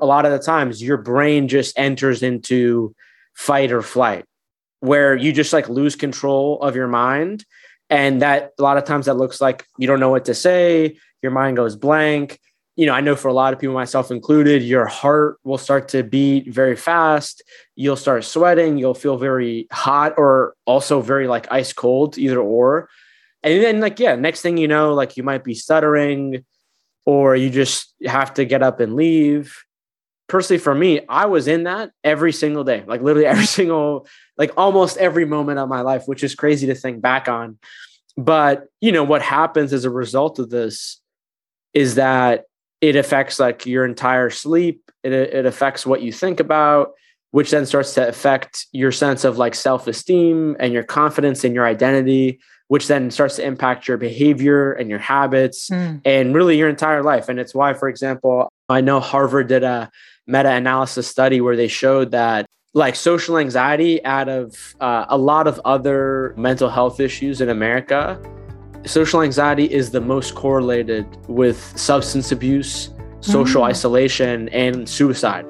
[0.00, 2.94] a lot of the times your brain just enters into
[3.34, 4.24] fight or flight
[4.80, 7.44] where you just like lose control of your mind.
[7.88, 10.98] And that a lot of times that looks like you don't know what to say
[11.22, 12.38] your mind goes blank.
[12.76, 15.88] You know i know for a lot of people myself included your heart will start
[15.88, 17.42] to beat very fast.
[17.74, 18.76] You'll start sweating.
[18.76, 22.88] You'll feel very hot or also very like ice cold either or.
[23.42, 26.44] And then like yeah next thing you know like you might be stuttering
[27.06, 29.64] or you just have to get up and leave
[30.28, 34.52] personally for me, I was in that every single day, like literally every single, like
[34.56, 37.58] almost every moment of my life, which is crazy to think back on.
[38.16, 41.00] But, you know, what happens as a result of this
[41.74, 42.44] is that
[42.80, 46.92] it affects like your entire sleep, it, it affects what you think about,
[47.30, 51.54] which then starts to affect your sense of like self esteem and your confidence in
[51.54, 56.00] your identity, which then starts to impact your behavior and your habits mm.
[56.04, 57.28] and really your entire life.
[57.28, 59.90] And it's why, for example, I know Harvard did a
[60.26, 65.60] meta-analysis study where they showed that like social anxiety out of uh, a lot of
[65.64, 68.20] other mental health issues in america
[68.84, 72.90] social anxiety is the most correlated with substance abuse
[73.26, 73.66] social mm.
[73.66, 75.44] isolation and suicide.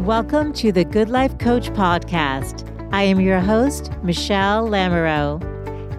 [0.00, 2.66] Welcome to the good life coach podcast.
[2.92, 5.40] I am your host michelle lamoureux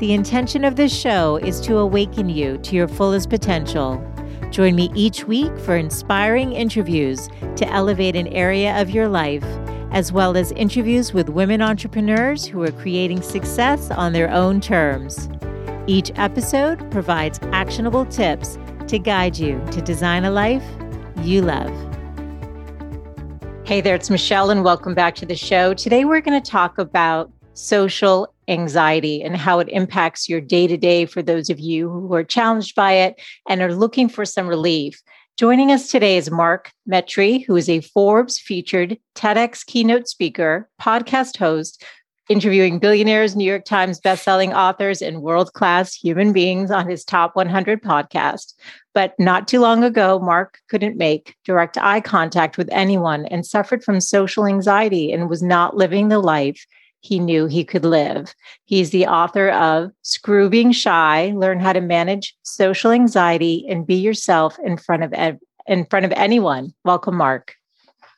[0.01, 4.03] the intention of this show is to awaken you to your fullest potential.
[4.49, 9.45] Join me each week for inspiring interviews to elevate an area of your life,
[9.91, 15.29] as well as interviews with women entrepreneurs who are creating success on their own terms.
[15.85, 20.65] Each episode provides actionable tips to guide you to design a life
[21.17, 21.69] you love.
[23.67, 25.75] Hey there, it's Michelle, and welcome back to the show.
[25.75, 30.77] Today, we're going to talk about social anxiety and how it impacts your day to
[30.77, 34.47] day for those of you who are challenged by it and are looking for some
[34.47, 35.01] relief.
[35.37, 41.37] Joining us today is Mark Metry, who is a Forbes featured TEDx keynote speaker, podcast
[41.37, 41.83] host,
[42.29, 47.35] interviewing billionaires, New York Times bestselling authors, and world class human beings on his top
[47.35, 48.53] 100 podcast.
[48.93, 53.83] But not too long ago, Mark couldn't make direct eye contact with anyone and suffered
[53.83, 56.65] from social anxiety and was not living the life
[57.01, 58.33] he knew he could live.
[58.65, 63.95] He's the author of Screw Being Shy, Learn How to Manage Social Anxiety and Be
[63.95, 66.73] Yourself in front of ev- in front of anyone.
[66.85, 67.55] Welcome, Mark.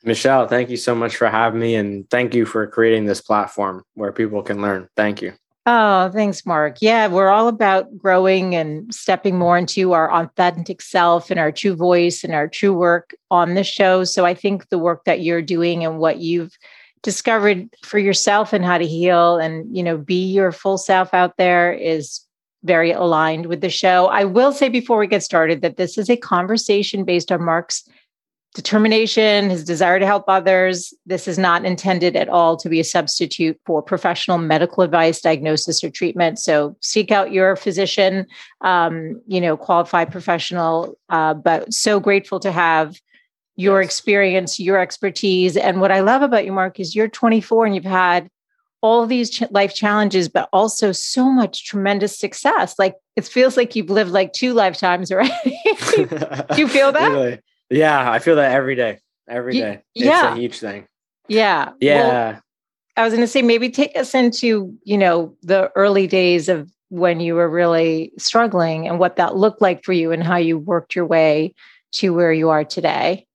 [0.03, 3.83] Michelle, thank you so much for having me and thank you for creating this platform
[3.93, 4.89] where people can learn.
[4.97, 5.33] Thank you.
[5.65, 6.79] Oh, thanks, Mark.
[6.81, 11.73] Yeah, we're all about growing and stepping more into our authentic self and our true
[11.73, 14.03] voice and our true work on the show.
[14.03, 16.57] So I think the work that you're doing and what you've
[17.03, 21.37] discovered for yourself and how to heal and you know be your full self out
[21.37, 22.21] there is
[22.63, 24.07] very aligned with the show.
[24.07, 27.87] I will say before we get started that this is a conversation based on Mark's
[28.55, 30.93] determination, his desire to help others.
[31.05, 35.83] This is not intended at all to be a substitute for professional medical advice, diagnosis,
[35.83, 36.39] or treatment.
[36.39, 38.27] So seek out your physician,
[38.61, 40.97] um, you know, qualified professional.
[41.09, 42.95] Uh, but so grateful to have
[43.55, 43.89] your yes.
[43.89, 45.57] experience, your expertise.
[45.57, 48.29] And what I love about you, Mark, is you're 24 and you've had
[48.81, 52.75] all these ch- life challenges, but also so much tremendous success.
[52.77, 55.59] Like it feels like you've lived like two lifetimes already.
[55.95, 57.11] Do you feel that?
[57.11, 57.39] Really?
[57.69, 58.99] Yeah, I feel that every day.
[59.27, 59.81] Every day.
[59.95, 60.33] It's yeah.
[60.33, 60.85] a huge thing.
[61.27, 61.71] Yeah.
[61.79, 62.31] Yeah.
[62.31, 62.41] Well,
[62.97, 66.69] I was going to say, maybe take us into, you know, the early days of
[66.89, 70.59] when you were really struggling and what that looked like for you and how you
[70.59, 71.55] worked your way
[71.93, 73.25] to where you are today.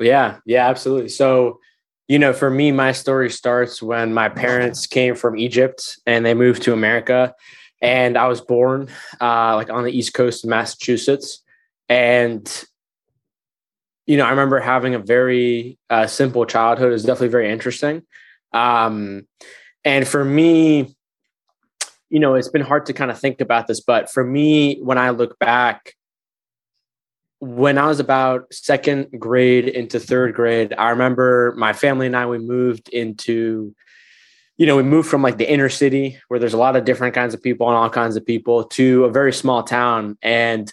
[0.00, 1.10] Yeah, yeah, absolutely.
[1.10, 1.60] So,
[2.08, 6.34] you know, for me, my story starts when my parents came from Egypt and they
[6.34, 7.34] moved to America.
[7.82, 8.88] And I was born
[9.20, 11.42] uh, like on the East Coast of Massachusetts.
[11.88, 12.64] And,
[14.06, 16.88] you know, I remember having a very uh, simple childhood.
[16.88, 18.02] It was definitely very interesting.
[18.52, 19.26] Um,
[19.84, 20.94] and for me,
[22.10, 24.98] you know, it's been hard to kind of think about this, but for me, when
[24.98, 25.94] I look back,
[27.40, 32.26] when I was about second grade into third grade, I remember my family and I,
[32.26, 33.74] we moved into,
[34.58, 37.14] you know, we moved from like the inner city where there's a lot of different
[37.14, 40.18] kinds of people and all kinds of people to a very small town.
[40.20, 40.70] And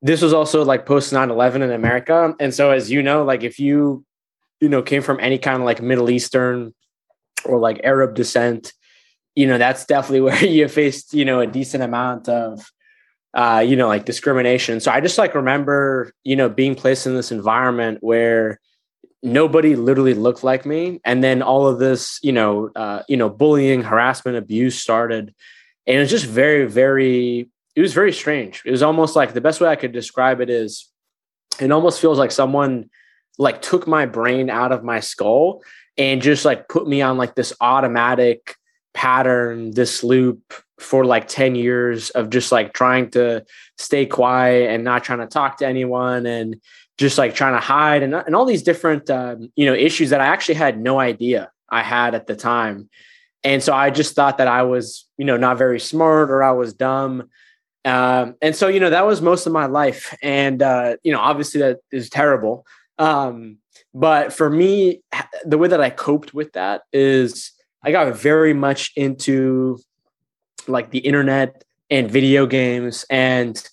[0.00, 2.34] this was also like post 9 11 in America.
[2.40, 4.02] And so, as you know, like if you,
[4.60, 6.72] you know, came from any kind of like Middle Eastern
[7.44, 8.72] or like Arab descent,
[9.34, 12.70] you know, that's definitely where you faced, you know, a decent amount of,
[13.34, 14.80] uh, you know, like discrimination.
[14.80, 18.60] So I just like remember, you know, being placed in this environment where
[19.22, 23.28] nobody literally looked like me, and then all of this, you know, uh, you know,
[23.28, 25.34] bullying, harassment, abuse started,
[25.86, 28.62] and it's just very, very, it was very strange.
[28.64, 30.88] It was almost like the best way I could describe it is
[31.60, 32.90] it almost feels like someone
[33.38, 35.62] like took my brain out of my skull
[35.96, 38.56] and just like put me on like this automatic
[38.98, 43.44] pattern, this loop for like 10 years of just like trying to
[43.78, 46.60] stay quiet and not trying to talk to anyone and
[46.98, 50.20] just like trying to hide and, and all these different um, you know issues that
[50.20, 52.90] I actually had no idea I had at the time.
[53.44, 56.50] And so I just thought that I was, you know, not very smart or I
[56.50, 57.28] was dumb.
[57.84, 60.12] Um, and so, you know, that was most of my life.
[60.24, 62.66] And, uh, you know, obviously that is terrible.
[62.98, 63.58] Um,
[63.94, 65.02] but for me,
[65.44, 67.52] the way that I coped with that is
[67.88, 69.78] I got very much into
[70.66, 73.66] like the internet and video games and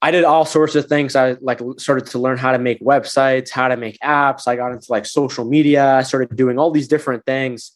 [0.00, 1.14] I did all sorts of things.
[1.14, 4.48] I like started to learn how to make websites, how to make apps.
[4.48, 5.96] I got into like social media.
[5.96, 7.72] I started doing all these different things.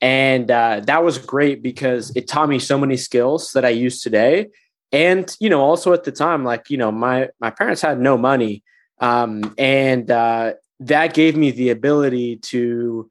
[0.00, 4.02] And uh, that was great because it taught me so many skills that I use
[4.02, 4.48] today.
[4.90, 8.18] And, you know, also at the time, like, you know, my, my parents had no
[8.18, 8.64] money.
[9.00, 13.08] Um, and uh, that gave me the ability to,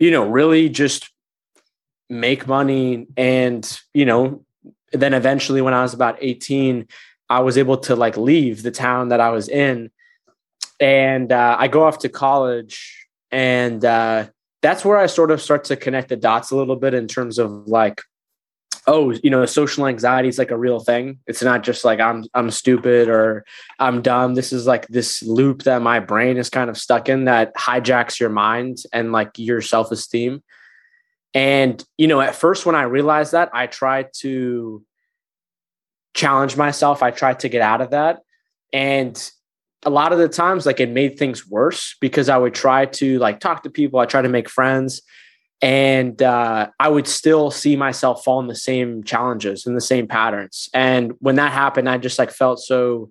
[0.00, 1.08] you know, really just
[2.08, 3.06] make money.
[3.16, 4.44] And, you know,
[4.92, 6.86] then eventually when I was about 18,
[7.28, 9.90] I was able to like leave the town that I was in.
[10.80, 14.26] And uh, I go off to college and, uh,
[14.62, 17.38] that's where I sort of start to connect the dots a little bit in terms
[17.38, 18.02] of like,
[18.86, 21.18] oh, you know, social anxiety is like a real thing.
[21.26, 23.44] It's not just like I'm I'm stupid or
[23.78, 24.34] I'm dumb.
[24.34, 28.18] This is like this loop that my brain is kind of stuck in that hijacks
[28.18, 30.42] your mind and like your self-esteem.
[31.34, 34.82] And you know, at first when I realized that, I tried to
[36.14, 37.02] challenge myself.
[37.02, 38.20] I tried to get out of that.
[38.72, 39.30] And
[39.84, 43.18] a lot of the times like it made things worse because I would try to
[43.18, 45.02] like talk to people, I try to make friends
[45.60, 50.06] and uh, I would still see myself fall in the same challenges and the same
[50.06, 50.68] patterns.
[50.72, 53.10] And when that happened, I just like felt so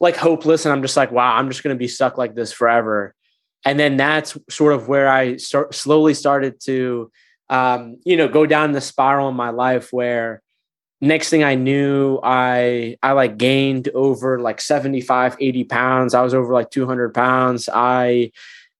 [0.00, 2.52] like hopeless and I'm just like, wow, I'm just going to be stuck like this
[2.52, 3.14] forever.
[3.64, 7.10] And then that's sort of where I start slowly started to,
[7.52, 10.42] um, you know, go down the spiral in my life where
[11.02, 16.14] next thing I knew, I I like gained over like 75, 80 pounds.
[16.14, 17.68] I was over like 200 pounds.
[17.70, 18.32] I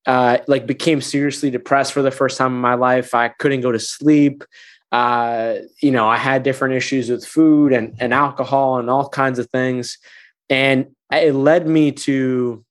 [0.06, 3.14] uh, like became seriously depressed for the first time in my life.
[3.14, 4.42] I couldn't go to sleep.
[4.90, 9.38] Uh, you know, I had different issues with food and, and alcohol and all kinds
[9.38, 9.98] of things.
[10.48, 12.64] And it led me to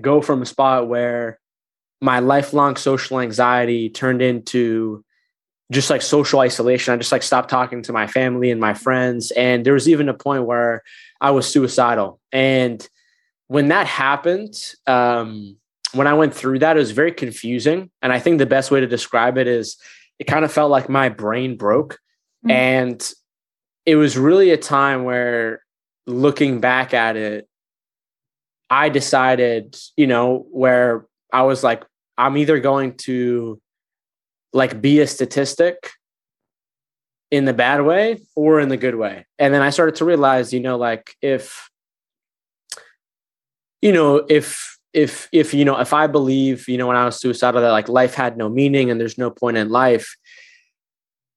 [0.00, 1.38] go from a spot where
[2.00, 5.04] my lifelong social anxiety turned into
[5.70, 6.94] just like social isolation.
[6.94, 9.30] I just like stopped talking to my family and my friends.
[9.32, 10.82] And there was even a point where
[11.20, 12.20] I was suicidal.
[12.32, 12.86] And
[13.48, 14.54] when that happened,
[14.86, 15.56] um,
[15.92, 17.90] when I went through that, it was very confusing.
[18.02, 19.76] And I think the best way to describe it is
[20.18, 21.94] it kind of felt like my brain broke.
[22.44, 22.50] Mm-hmm.
[22.50, 23.12] And
[23.84, 25.62] it was really a time where
[26.06, 27.48] looking back at it,
[28.70, 31.84] I decided, you know, where I was like,
[32.18, 33.60] I'm either going to
[34.52, 35.90] like be a statistic
[37.30, 39.26] in the bad way or in the good way.
[39.38, 41.68] And then I started to realize, you know, like if,
[43.82, 47.20] you know, if, if, if, you know, if I believe, you know, when I was
[47.20, 50.16] suicidal that like life had no meaning and there's no point in life,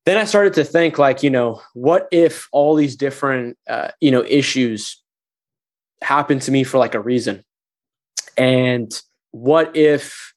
[0.06, 4.10] then I started to think like, you know, what if all these different, uh, you
[4.10, 5.02] know, issues
[6.02, 7.44] happen to me for like a reason?
[8.38, 9.00] And
[9.32, 10.34] what if,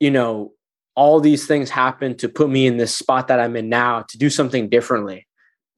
[0.00, 0.52] you know,
[0.96, 4.18] all these things happen to put me in this spot that I'm in now to
[4.18, 5.26] do something differently.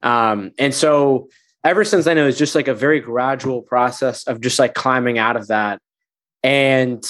[0.01, 1.27] Um, and so
[1.63, 5.19] ever since then, it was just like a very gradual process of just like climbing
[5.19, 5.81] out of that.
[6.41, 7.03] And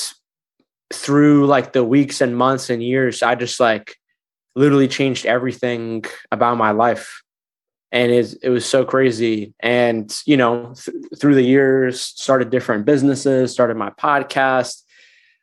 [0.92, 3.96] through like the weeks and months and years, I just like
[4.56, 7.22] literally changed everything about my life.
[7.92, 9.54] And it, it was so crazy.
[9.60, 14.82] And, you know, th- through the years, started different businesses, started my podcast,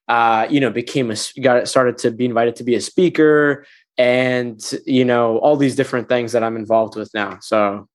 [0.09, 3.67] uh, you know, became a got started to be invited to be a speaker,
[3.99, 7.39] and you know, all these different things that I'm involved with now.
[7.41, 7.89] So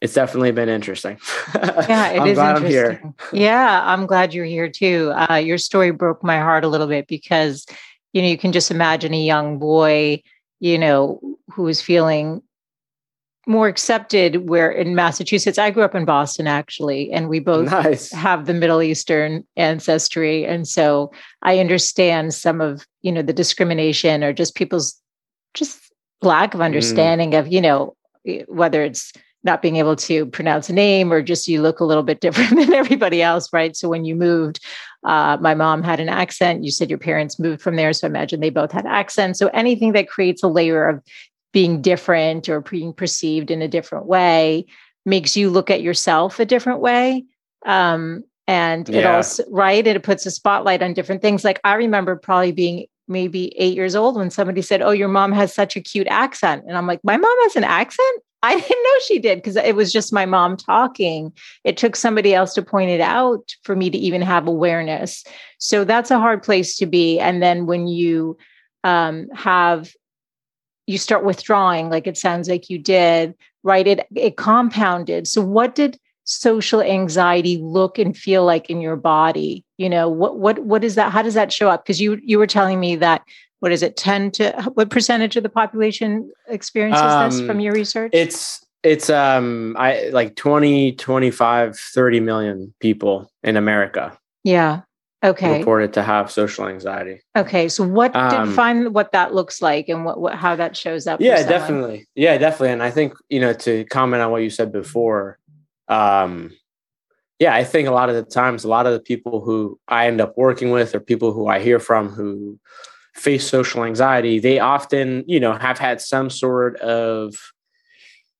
[0.00, 1.18] it's definitely been interesting.
[1.54, 3.06] Yeah, it I'm is glad interesting.
[3.06, 3.42] I'm here.
[3.42, 5.12] Yeah, I'm glad you're here too.
[5.14, 7.66] Uh, your story broke my heart a little bit because
[8.12, 10.22] you know you can just imagine a young boy,
[10.60, 11.20] you know,
[11.50, 12.42] who is feeling
[13.46, 15.58] more accepted where in Massachusetts.
[15.58, 18.12] I grew up in Boston actually, and we both nice.
[18.12, 20.44] have the Middle Eastern ancestry.
[20.44, 21.10] And so
[21.42, 25.00] I understand some of, you know, the discrimination or just people's
[25.54, 25.80] just
[26.22, 26.64] lack of mm.
[26.64, 27.38] understanding mm.
[27.38, 27.96] of, you know,
[28.46, 32.02] whether it's not being able to pronounce a name or just you look a little
[32.02, 33.74] bit different than everybody else, right?
[33.74, 34.62] So when you moved,
[35.04, 36.62] uh, my mom had an accent.
[36.62, 37.92] You said your parents moved from there.
[37.94, 39.38] So I imagine they both had accents.
[39.38, 41.02] So anything that creates a layer of
[41.52, 44.66] being different or being perceived in a different way
[45.04, 47.24] makes you look at yourself a different way.
[47.66, 51.44] Um, and it also right and it puts a spotlight on different things.
[51.44, 55.30] Like i remember probably being maybe eight years old when somebody said oh your mom
[55.32, 56.64] has such a cute accent.
[56.66, 58.22] And i'm like my mom has an accent?
[58.42, 61.30] I didn't know she did because it was just my mom talking.
[61.62, 65.24] It took somebody else to point it out for me to even have awareness.
[65.58, 67.20] So that's a hard place to be.
[67.20, 68.38] And then when you
[68.82, 69.92] um, have
[70.90, 73.86] you start withdrawing like it sounds like you did right?
[73.86, 75.26] It it compounded.
[75.26, 79.64] So what did social anxiety look and feel like in your body?
[79.78, 81.84] You know what what what is that how does that show up?
[81.84, 83.22] Because you you were telling me that
[83.60, 87.72] what is it 10 to what percentage of the population experiences this Um, from your
[87.72, 88.12] research?
[88.14, 94.16] It's it's um I like 20, 25, 30 million people in America.
[94.44, 94.82] Yeah
[95.22, 97.20] okay reported to have social anxiety.
[97.36, 101.06] okay so what Um, define what that looks like and what, what how that shows
[101.06, 102.08] up Yeah, definitely.
[102.14, 102.72] Yeah, definitely.
[102.72, 105.38] And I think, you know, to comment on what you said before,
[105.88, 106.52] um,
[107.38, 110.06] yeah, I think a lot of the times, a lot of the people who I
[110.06, 112.58] end up working with or people who I hear from who
[113.14, 117.34] face social anxiety, they often, you know, have had some sort of,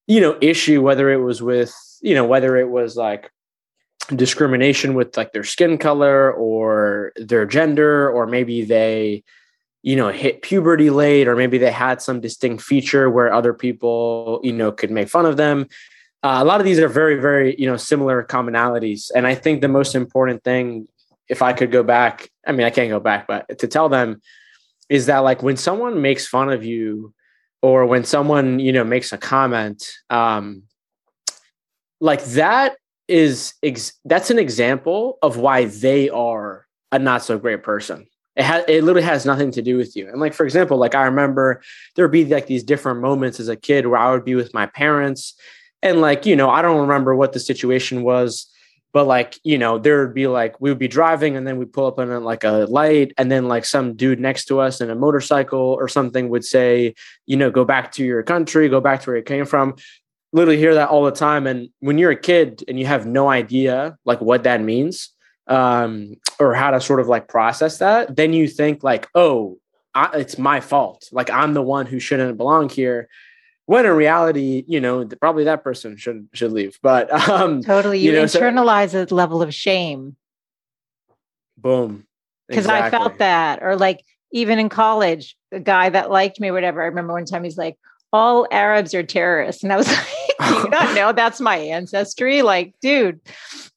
[0.07, 3.31] you know, issue, whether it was with, you know, whether it was like
[4.09, 9.23] discrimination with like their skin color or their gender, or maybe they,
[9.83, 14.40] you know, hit puberty late, or maybe they had some distinct feature where other people,
[14.42, 15.66] you know, could make fun of them.
[16.23, 19.11] Uh, a lot of these are very, very, you know, similar commonalities.
[19.14, 20.87] And I think the most important thing,
[21.28, 24.21] if I could go back, I mean, I can't go back, but to tell them
[24.88, 27.14] is that like when someone makes fun of you
[27.62, 30.64] or when someone, you know, makes a comment, um,
[32.00, 32.76] like that
[33.11, 38.07] is, ex- that's an example of why they are a not so great person.
[38.37, 40.09] It has it literally has nothing to do with you.
[40.09, 41.62] And like for example, like I remember
[41.95, 44.55] there would be like these different moments as a kid where I would be with
[44.55, 45.35] my parents
[45.83, 48.49] and like, you know, I don't remember what the situation was,
[48.93, 51.64] but like, you know, there would be like we would be driving and then we
[51.64, 54.81] pull up on a, like a light and then like some dude next to us
[54.81, 56.95] in a motorcycle or something would say,
[57.26, 59.75] you know, go back to your country, go back to where you came from.
[60.33, 61.47] Literally hear that all the time.
[61.47, 65.11] And when you're a kid and you have no idea like what that means,
[65.49, 69.59] um, or how to sort of like process that, then you think like, oh,
[69.95, 71.09] I, it's my fault.
[71.13, 73.09] Like I'm the one who shouldn't belong here.
[73.67, 76.79] When in reality, you know, probably that person should should leave.
[76.83, 80.17] But um, totally you, you know, so- internalize a level of shame
[81.57, 82.07] boom,
[82.49, 83.63] because I felt that.
[83.63, 86.83] Or like even in college, the guy that liked me, or whatever.
[86.83, 87.77] I remember one time he's like,
[88.13, 90.20] "All Arabs are terrorists," and I was like, "Do
[90.50, 93.21] you not know that's my ancestry?" Like, dude,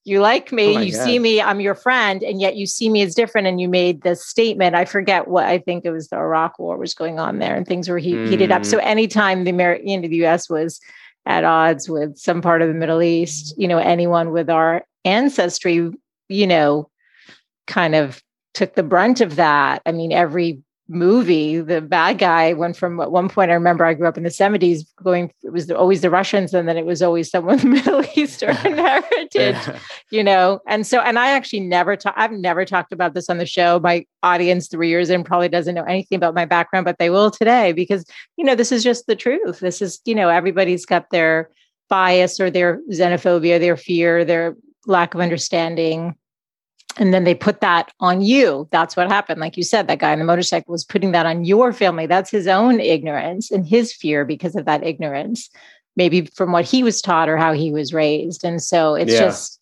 [0.04, 1.04] you like me, Oh you God.
[1.04, 3.48] see me, I'm your friend, and yet you see me as different.
[3.48, 4.76] And you made this statement.
[4.76, 6.10] I forget what I think it was.
[6.10, 8.64] The Iraq War was going on there, and things were he- heated up.
[8.64, 8.66] Mm.
[8.66, 10.50] So anytime the American, you know, the U.S.
[10.50, 10.80] was
[11.26, 15.90] at odds with some part of the Middle East, you know, anyone with our ancestry,
[16.28, 16.90] you know,
[17.68, 18.22] kind of
[18.54, 19.82] took the brunt of that.
[19.86, 23.94] I mean, every movie, the bad guy went from at one point, I remember I
[23.94, 27.02] grew up in the 70s going, it was always the Russians, and then it was
[27.02, 29.80] always someone with Middle Eastern heritage, Yeah.
[30.12, 30.60] you know?
[30.68, 33.80] And so, and I actually never I've never talked about this on the show.
[33.80, 37.32] My audience three years in probably doesn't know anything about my background, but they will
[37.32, 38.06] today because,
[38.38, 39.60] you know, this is just the truth.
[39.62, 41.50] This is, you know, everybody's got their
[41.90, 46.16] bias or their xenophobia, their fear, their lack of understanding
[46.98, 48.68] and then they put that on you.
[48.72, 49.40] That's what happened.
[49.40, 52.06] Like you said that guy on the motorcycle was putting that on your family.
[52.06, 55.50] That's his own ignorance and his fear because of that ignorance
[55.96, 58.44] maybe from what he was taught or how he was raised.
[58.44, 59.20] And so it's Yeah.
[59.20, 59.60] just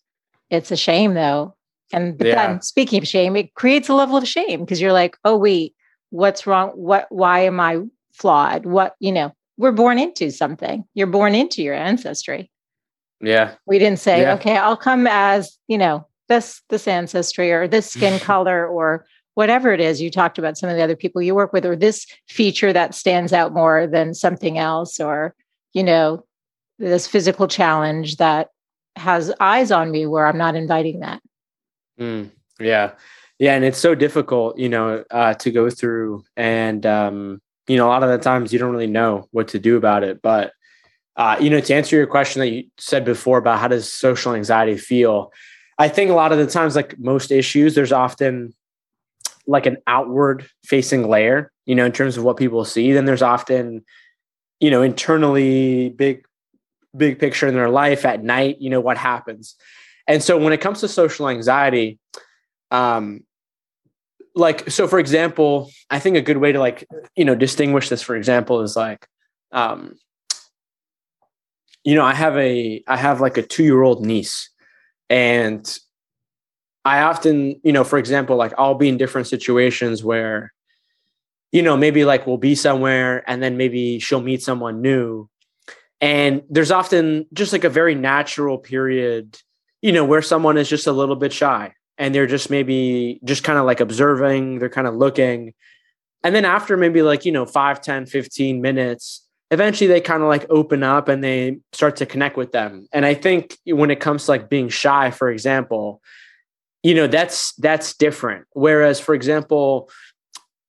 [0.50, 1.54] it's a shame though.
[1.92, 2.34] And but Yeah.
[2.48, 5.74] then speaking of shame it creates a level of shame because you're like oh wait
[6.10, 6.70] what's wrong?
[6.70, 7.80] What why am i
[8.12, 8.66] flawed?
[8.66, 10.84] What you know we're born into something.
[10.94, 12.50] You're born into your ancestry.
[13.20, 13.54] Yeah.
[13.66, 14.34] we didn't say, Yeah.
[14.34, 19.72] okay, I'll come as, you know, this this ancestry or this skin color or whatever
[19.72, 20.00] it is.
[20.00, 22.94] You talked about some of the other people you work with, or this feature that
[22.94, 25.34] stands out more than something else, or,
[25.72, 26.24] you know,
[26.78, 28.48] this physical challenge that
[28.96, 31.22] has eyes on me where I'm not inviting that.
[31.98, 32.92] Mm, yeah.
[33.38, 33.54] Yeah.
[33.54, 36.24] And it's so difficult, you know, uh, to go through.
[36.36, 39.58] And, um, you know, a lot of the times you don't really know what to
[39.58, 40.20] do about it.
[40.20, 40.52] But,
[41.16, 44.34] uh, you know, to answer your question that you said before about how does social
[44.34, 45.32] anxiety feel,
[45.78, 48.54] I think a lot of the times, like most issues, there's often
[49.46, 52.92] like an outward facing layer, you know, in terms of what people see.
[52.92, 53.84] Then there's often,
[54.60, 56.24] you know, internally big,
[56.96, 59.56] big picture in their life at night, you know, what happens.
[60.06, 61.98] And so when it comes to social anxiety,
[62.70, 63.24] um,
[64.34, 66.86] like, so for example, I think a good way to like,
[67.16, 69.06] you know, distinguish this, for example, is like,
[69.52, 69.96] um,
[71.84, 74.48] you know, I have a I have like a 2-year-old niece
[75.12, 75.78] and
[76.84, 80.52] I often, you know, for example, like I'll be in different situations where
[81.52, 85.28] you know, maybe like we'll be somewhere and then maybe she'll meet someone new.
[86.00, 89.38] And there's often just like a very natural period,
[89.82, 93.44] you know, where someone is just a little bit shy and they're just maybe just
[93.44, 95.52] kind of like observing, they're kind of looking.
[96.24, 99.21] And then after maybe like, you know, 5, 10, 15 minutes,
[99.52, 102.88] eventually they kind of like open up and they start to connect with them.
[102.92, 106.02] And I think when it comes to like being shy, for example,
[106.82, 108.46] you know, that's that's different.
[108.54, 109.88] Whereas, for example,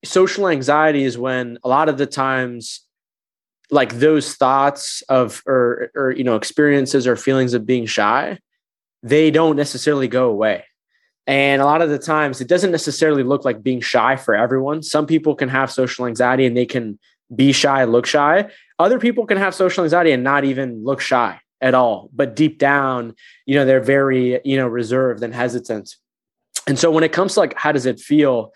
[0.06, 2.82] social anxiety is when a lot of the times
[3.72, 8.38] like those thoughts of or or you know experiences or feelings of being shy
[9.02, 10.64] they don't necessarily go away
[11.26, 14.84] and a lot of the times it doesn't necessarily look like being shy for everyone
[14.84, 17.00] some people can have social anxiety and they can
[17.34, 18.48] be shy look shy
[18.84, 22.60] other people can have social anxiety and not even look shy at all but deep
[22.60, 25.96] down you know they're very you know reserved and hesitant
[26.68, 28.52] and so when it comes to like how does it feel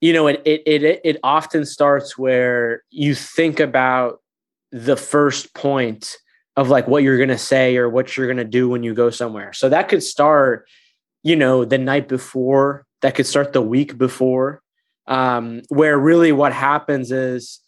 [0.00, 4.20] you know it it it it often starts where you think about
[4.72, 6.16] the first point
[6.56, 8.94] of like what you're going to say or what you're going to do when you
[8.94, 9.52] go somewhere.
[9.52, 10.66] So that could start
[11.22, 14.62] you know the night before, that could start the week before
[15.08, 17.60] um where really what happens is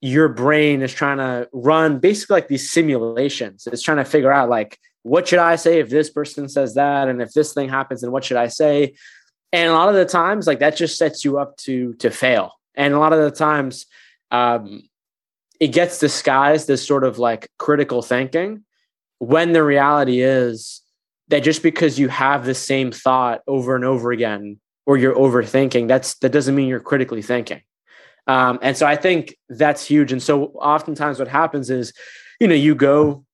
[0.00, 3.66] your brain is trying to run basically like these simulations.
[3.66, 7.08] It's trying to figure out like what should I say if this person says that
[7.08, 8.94] and if this thing happens and what should I say?
[9.52, 12.52] and a lot of the times like that just sets you up to to fail
[12.74, 13.86] and a lot of the times
[14.30, 14.82] um
[15.60, 18.64] it gets disguised as sort of like critical thinking
[19.18, 20.82] when the reality is
[21.28, 25.88] that just because you have the same thought over and over again or you're overthinking
[25.88, 27.62] that's that doesn't mean you're critically thinking
[28.28, 31.92] um, and so i think that's huge and so oftentimes what happens is
[32.40, 33.24] you know you go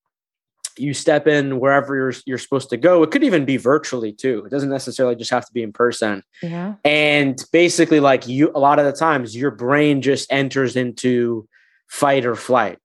[0.76, 3.02] you step in wherever you're you're supposed to go.
[3.02, 4.42] It could even be virtually too.
[4.46, 6.22] It doesn't necessarily just have to be in person.
[6.42, 6.74] Yeah.
[6.84, 11.48] And basically, like you, a lot of the times, your brain just enters into
[11.88, 12.78] fight or flight,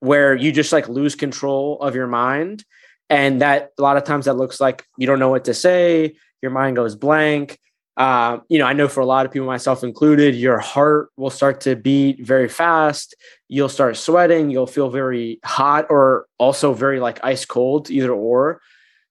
[0.00, 2.64] where you just like lose control of your mind,
[3.08, 6.16] and that a lot of times that looks like you don't know what to say.
[6.42, 7.58] Your mind goes blank.
[8.00, 11.28] Uh, you know, I know for a lot of people, myself included, your heart will
[11.28, 13.14] start to beat very fast.
[13.48, 14.48] You'll start sweating.
[14.48, 18.62] You'll feel very hot or also very like ice cold, either or.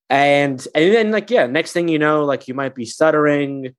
[0.09, 3.75] And and then like yeah, next thing you know, like you might be stuttering,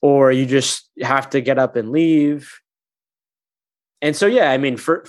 [0.00, 2.60] or you just have to get up and leave.
[4.02, 5.04] And so yeah, I mean, for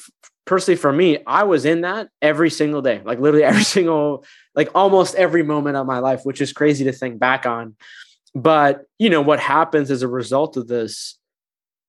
[0.46, 4.72] personally for me, I was in that every single day, like literally every single, like
[4.74, 7.76] almost every moment of my life, which is crazy to think back on.
[8.36, 11.18] But, you know, what happens as a result of this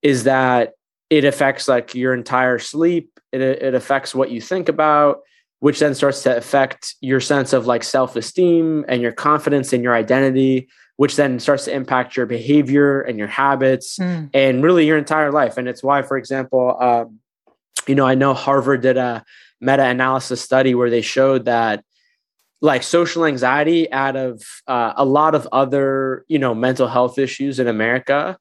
[0.01, 0.75] is that
[1.11, 3.19] it affects like your entire sleep.
[3.33, 5.19] It, it affects what you think about,
[5.59, 9.83] which then starts to affect your sense of like self esteem and your confidence in
[9.83, 14.31] your identity, which then starts to impact your behavior and your habits mm.
[14.33, 15.59] and really your entire life.
[15.59, 17.19] And it's why, for example, um,
[17.89, 19.25] you know, I know Harvard did a
[19.61, 21.85] meta analysis study where they showed that
[22.61, 27.59] like social anxiety out of uh, a lot of other you know mental health issues
[27.59, 28.37] in america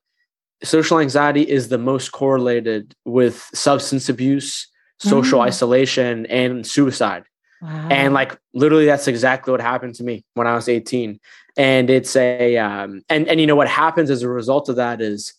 [0.63, 4.67] social anxiety is the most correlated with substance abuse
[4.99, 5.43] social mm.
[5.43, 7.23] isolation and suicide
[7.61, 7.87] wow.
[7.91, 11.19] and like literally that's exactly what happened to me when i was 18
[11.57, 15.01] and it's a um, and and you know what happens as a result of that
[15.01, 15.33] is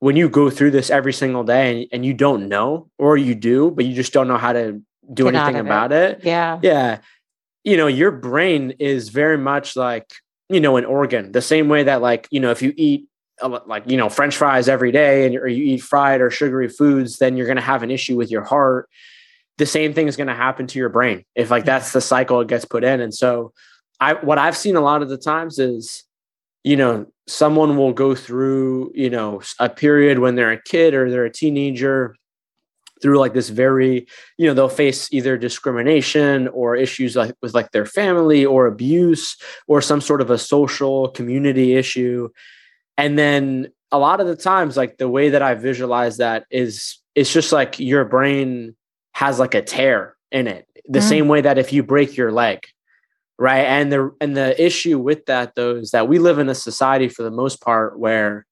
[0.00, 3.34] when you go through this every single day and, and you don't know or you
[3.34, 4.82] do but you just don't know how to
[5.12, 6.18] do Get anything about it.
[6.18, 6.98] it yeah yeah
[7.64, 10.12] you know, your brain is very much like,
[10.48, 13.08] you know, an organ, the same way that, like, you know, if you eat
[13.66, 17.18] like, you know, French fries every day and or you eat fried or sugary foods,
[17.18, 18.88] then you're going to have an issue with your heart.
[19.58, 22.40] The same thing is going to happen to your brain if, like, that's the cycle
[22.40, 23.00] it gets put in.
[23.00, 23.52] And so,
[24.00, 26.04] I, what I've seen a lot of the times is,
[26.62, 31.10] you know, someone will go through, you know, a period when they're a kid or
[31.10, 32.16] they're a teenager
[33.02, 34.06] through like this very
[34.38, 39.36] you know they'll face either discrimination or issues like with like their family or abuse
[39.66, 42.28] or some sort of a social community issue.
[42.96, 46.98] And then a lot of the times like the way that i visualize that is
[47.14, 48.74] it's just like your brain
[49.12, 50.66] has like a tear in it.
[50.88, 51.08] The mm.
[51.08, 52.66] same way that if you break your leg
[53.38, 53.64] right?
[53.64, 57.08] And the and the issue with that though is that we live in a society
[57.08, 58.46] for the most part where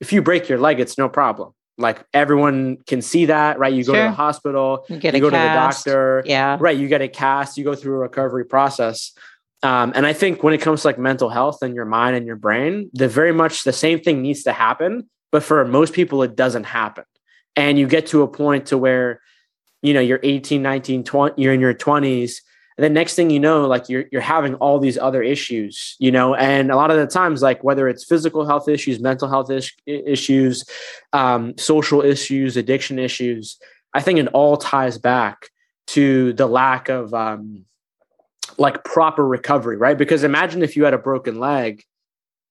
[0.00, 3.72] if you break your leg it's no problem like everyone can see that, right?
[3.72, 4.02] You go sure.
[4.02, 5.84] to the hospital, you, get you go cast.
[5.84, 6.76] to the doctor, yeah, right?
[6.76, 9.12] You get a cast, you go through a recovery process.
[9.62, 12.26] Um, and I think when it comes to like mental health and your mind and
[12.26, 16.22] your brain, the very much the same thing needs to happen, but for most people,
[16.22, 17.04] it doesn't happen.
[17.56, 19.20] And you get to a point to where,
[19.82, 22.36] you know, you're 18, 19, 20, you're in your 20s
[22.78, 26.12] And then next thing you know, like you're you're having all these other issues, you
[26.12, 29.50] know, and a lot of the times, like whether it's physical health issues, mental health
[29.50, 30.64] is- issues,
[31.12, 33.58] um, social issues, addiction issues,
[33.92, 35.48] I think it all ties back
[35.88, 37.64] to the lack of um,
[38.58, 39.98] like proper recovery, right?
[39.98, 41.82] Because imagine if you had a broken leg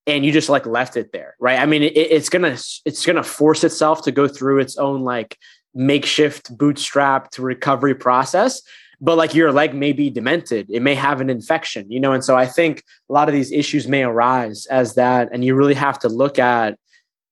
[0.07, 1.57] and you just like left it there, right?
[1.57, 5.37] I mean, it, it's gonna it's gonna force itself to go through its own like
[5.73, 8.61] makeshift bootstrapped recovery process
[8.99, 10.67] but like your leg may be demented.
[10.69, 12.13] It may have an infection you know?
[12.13, 15.55] And so i think a lot of these issues may arise as that and you
[15.55, 16.77] really have to look at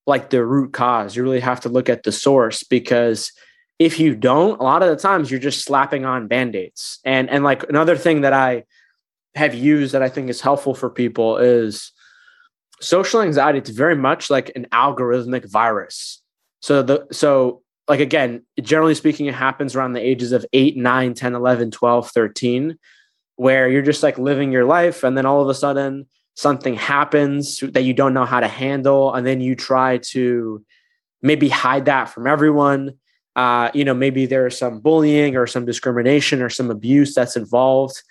[0.08, 1.16] like the root cause.
[1.16, 3.32] You really have to look at the source because
[3.80, 7.00] if you don't a lot of the times you're just slapping on band-aids.
[7.04, 8.64] And and like another thing that i
[9.36, 11.92] have used that i think is helpful for people is
[12.82, 13.60] social anxiety.
[13.60, 16.22] It's very much like an algorithmic virus.
[16.62, 21.14] So the so like again generally speaking it happens around the ages of 8 9
[21.14, 22.78] 10 11 12 13
[23.38, 27.60] where you're just like living your life and then all of a sudden something happens
[27.60, 30.64] that you don't know how to handle and then you try to
[31.22, 32.94] maybe hide that from everyone.
[33.36, 38.02] Uh, you know maybe there's some bullying or some discrimination or some abuse that's involved.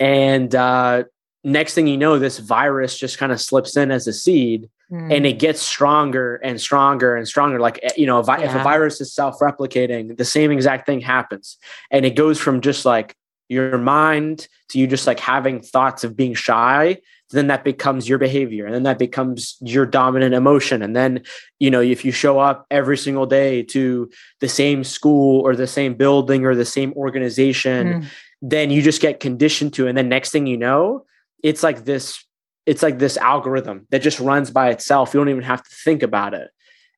[0.00, 1.04] And uh,
[1.44, 5.14] next thing you know this virus just kind of slips in as a seed mm.
[5.14, 7.60] and it gets stronger and stronger and stronger.
[7.60, 8.40] Like, eh, you know, if, yeah.
[8.40, 11.58] if a virus is self replicating, the same exact thing happens.
[11.90, 13.16] And it goes from just like
[13.48, 16.98] your mind to you just like having thoughts of being shy
[17.30, 21.22] then that becomes your behavior and then that becomes your dominant emotion and then
[21.58, 25.66] you know if you show up every single day to the same school or the
[25.66, 28.06] same building or the same organization mm.
[28.42, 31.04] then you just get conditioned to and then next thing you know
[31.42, 32.24] it's like this
[32.66, 35.14] it's like this algorithm that just runs by itself.
[35.14, 36.50] You don't even have to think about it.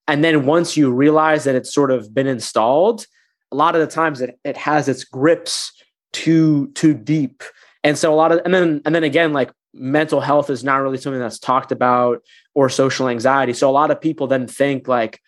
[0.06, 3.06] And then once you realize that it's sort of been installed,
[3.52, 5.72] a lot of the times it, it has its grips
[6.12, 7.42] too too deep.
[7.84, 10.78] And so a lot of and then and then again, like mental health is not
[10.78, 12.22] really something that's talked about
[12.54, 13.52] or social anxiety.
[13.52, 15.20] So a lot of people then think like,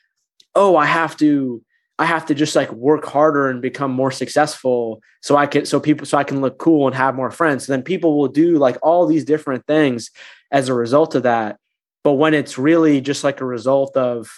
[0.55, 1.62] oh, I have to
[2.01, 5.79] I have to just like work harder and become more successful so I can so
[5.79, 7.67] people so I can look cool and have more friends.
[7.67, 10.11] So then people will do like all these different things
[10.51, 11.59] as a result of that.
[12.03, 14.31] But when it's really just like a result of,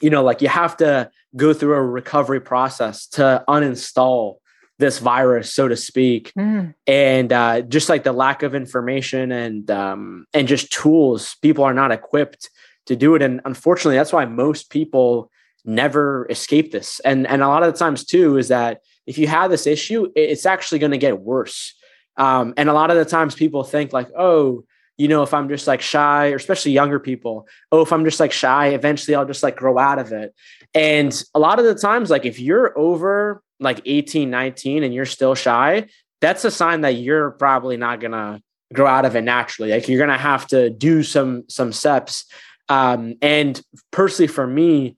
[0.00, 4.38] you know, like you have to go through a recovery process to uninstall
[4.80, 6.74] this virus, so to speak, mm.
[6.88, 11.74] and uh, just like the lack of information and um, and just tools, people are
[11.74, 12.50] not equipped
[12.86, 13.22] to do it.
[13.22, 15.30] And unfortunately, that's why most people
[15.64, 17.00] never escape this.
[17.00, 20.10] And and a lot of the times too is that if you have this issue,
[20.14, 21.74] it's actually going to get worse.
[22.16, 24.64] Um, and a lot of the times people think like, oh,
[24.98, 28.20] you know, if I'm just like shy, or especially younger people, oh, if I'm just
[28.20, 30.34] like shy, eventually I'll just like grow out of it.
[30.74, 35.06] And a lot of the times, like if you're over like 18, 19 and you're
[35.06, 35.88] still shy,
[36.20, 39.70] that's a sign that you're probably not gonna grow out of it naturally.
[39.70, 42.26] Like you're gonna have to do some some steps.
[42.68, 44.96] Um, and personally for me,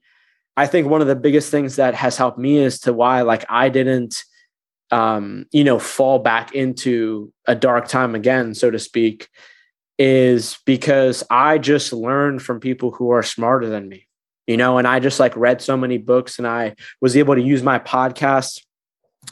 [0.57, 3.45] I think one of the biggest things that has helped me is to why like
[3.49, 4.23] I didn't
[4.91, 9.29] um, you know, fall back into a dark time again, so to speak,
[9.97, 14.07] is because I just learned from people who are smarter than me,
[14.47, 17.41] you know, and I just like read so many books and I was able to
[17.41, 18.61] use my podcast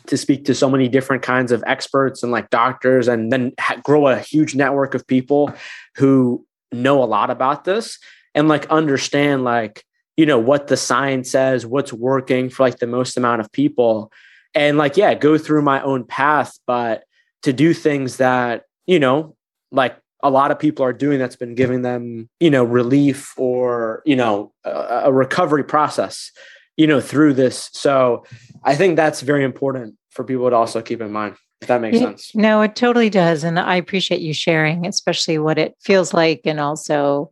[0.08, 3.80] to speak to so many different kinds of experts and like doctors and then ha-
[3.84, 5.54] grow a huge network of people
[5.96, 8.00] who know a lot about this
[8.34, 9.86] and like understand like
[10.18, 14.12] you know what the science says what's working for like the most amount of people.
[14.56, 17.06] And like yeah go through my own path but
[17.42, 19.36] to do things that you know
[19.72, 24.04] like a lot of people are doing that's been giving them you know relief or
[24.06, 26.32] you know a, a recovery process
[26.78, 27.70] you know through this.
[27.74, 28.26] So
[28.64, 31.98] i think that's very important for people to also keep in mind if that makes
[31.98, 32.36] sense.
[32.36, 36.60] no it totally does and i appreciate you sharing especially what it feels like and
[36.60, 37.32] also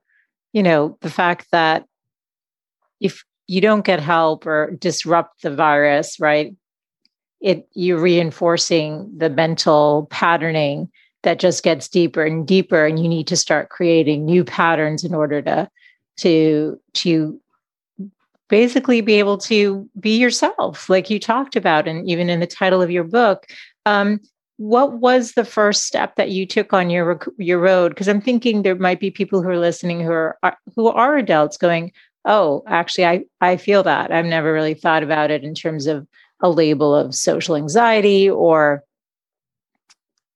[0.54, 1.86] you know the fact that
[3.02, 6.56] if you don't get help or disrupt the virus, right?
[7.42, 10.90] It you're reinforcing the mental patterning
[11.24, 15.14] that just gets deeper and deeper, and you need to start creating new patterns in
[15.14, 15.70] order to
[16.18, 17.42] to to
[18.48, 22.82] basically be able to be yourself, like you talked about, and even in the title
[22.82, 23.48] of your book.
[23.86, 24.20] Um,
[24.58, 27.90] what was the first step that you took on your your road?
[27.90, 30.38] Because I'm thinking there might be people who are listening who are
[30.76, 31.92] who are adults going,
[32.26, 34.12] oh, actually, I, I feel that.
[34.12, 36.08] I've never really thought about it in terms of
[36.42, 38.84] a label of social anxiety or,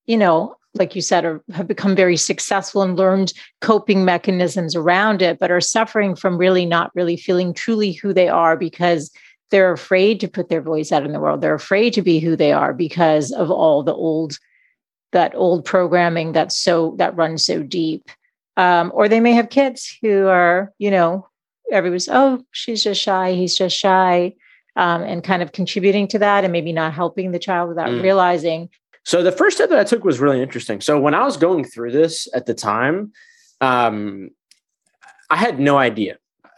[0.06, 5.21] you know, like you said, or have become very successful and learned coping mechanisms around
[5.21, 9.12] it, but are suffering from really not really feeling truly who they are because
[9.52, 11.41] they're afraid to put their voice out in the world.
[11.41, 14.38] They're afraid to be who they are because of all the old
[15.12, 18.10] that old programming that's so that runs so deep.
[18.58, 21.28] Um, or they may have kids who are, you know,
[21.71, 24.34] everyone's, oh, she's just shy, he's just shy,
[24.75, 28.01] um, and kind of contributing to that and maybe not helping the child without mm.
[28.01, 28.69] realizing.
[29.04, 30.82] So the first step that I took was really interesting.
[30.82, 33.13] So when I was going through this at the time,
[33.62, 34.30] um,
[35.30, 36.17] I had no idea.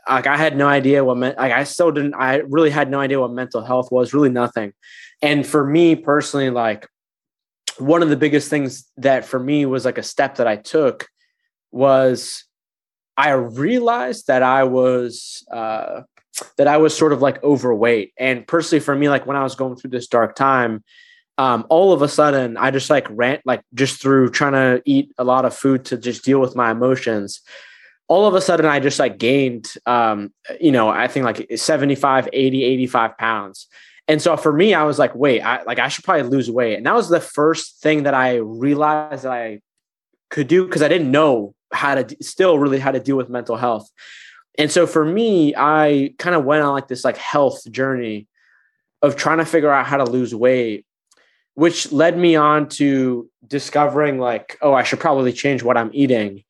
[0.09, 1.37] Like I had no idea what meant.
[1.37, 2.13] Like I still didn't.
[2.13, 4.13] I really had no idea what mental health was.
[4.13, 4.71] Really nothing.
[5.21, 6.87] And for me personally, like
[7.77, 11.07] one of the biggest things that for me was like a step that I took
[11.71, 12.45] was
[13.17, 16.01] I realized that I was uh,
[16.57, 18.13] that I was sort of like overweight.
[18.17, 20.83] And personally, for me, like when I was going through this dark time,
[21.39, 25.13] um, all of a sudden I just like rant, like just through trying to eat
[25.17, 27.41] a lot of food to just deal with my emotions.
[28.07, 32.29] All of a sudden, I just like gained, um, you know, I think like 75,
[32.31, 33.67] 80, 85 pounds.
[34.07, 36.75] And so for me, I was like, wait, I like I should probably lose weight.
[36.75, 39.59] And that was the first thing that I realized that I
[40.29, 43.57] could do because I didn't know how to still really how to deal with mental
[43.57, 43.89] health.
[44.57, 48.27] And so for me, I kind of went on like this like health journey
[49.01, 50.85] of trying to figure out how to lose weight,
[51.53, 56.43] which led me on to discovering like, oh, I should probably change what I'm eating,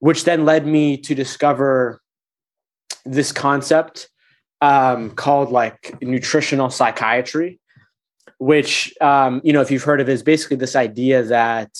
[0.00, 2.00] which then led me to discover
[3.04, 4.08] this concept
[4.60, 7.60] um, called like nutritional psychiatry,
[8.38, 11.70] which, um, you know, if you've heard of it, is basically this idea that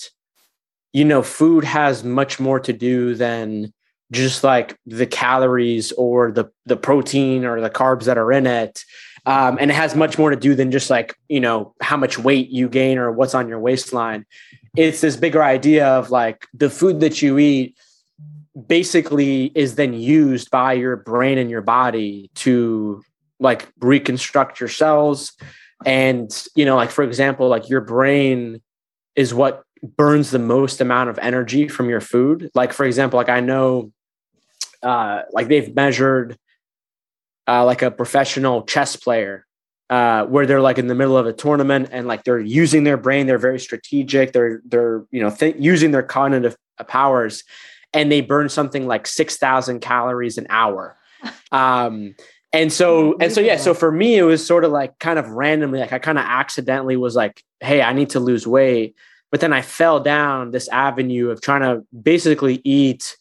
[0.92, 3.72] you know, food has much more to do than
[4.10, 8.84] just like the calories or the the protein or the carbs that are in it.
[9.24, 12.18] Um, and it has much more to do than just like you know how much
[12.18, 14.26] weight you gain or what's on your waistline.
[14.76, 17.76] It's this bigger idea of like the food that you eat
[18.66, 23.02] basically is then used by your brain and your body to
[23.40, 25.32] like reconstruct your cells
[25.86, 28.60] and you know like for example like your brain
[29.16, 32.50] is what burns the most amount of energy from your food.
[32.54, 33.92] Like for example, like I know,
[34.82, 36.38] uh, like they've measured,
[37.48, 39.46] uh, like a professional chess player,
[39.90, 42.96] uh, where they're like in the middle of a tournament and like they're using their
[42.96, 43.26] brain.
[43.26, 44.32] They're very strategic.
[44.32, 47.44] They're they're you know th- using their cognitive powers,
[47.92, 50.96] and they burn something like six thousand calories an hour.
[51.52, 52.14] Um,
[52.52, 55.28] and so and so yeah so for me it was sort of like kind of
[55.30, 58.94] randomly like i kind of accidentally was like hey i need to lose weight
[59.32, 63.16] but then I fell down this avenue of trying to basically eat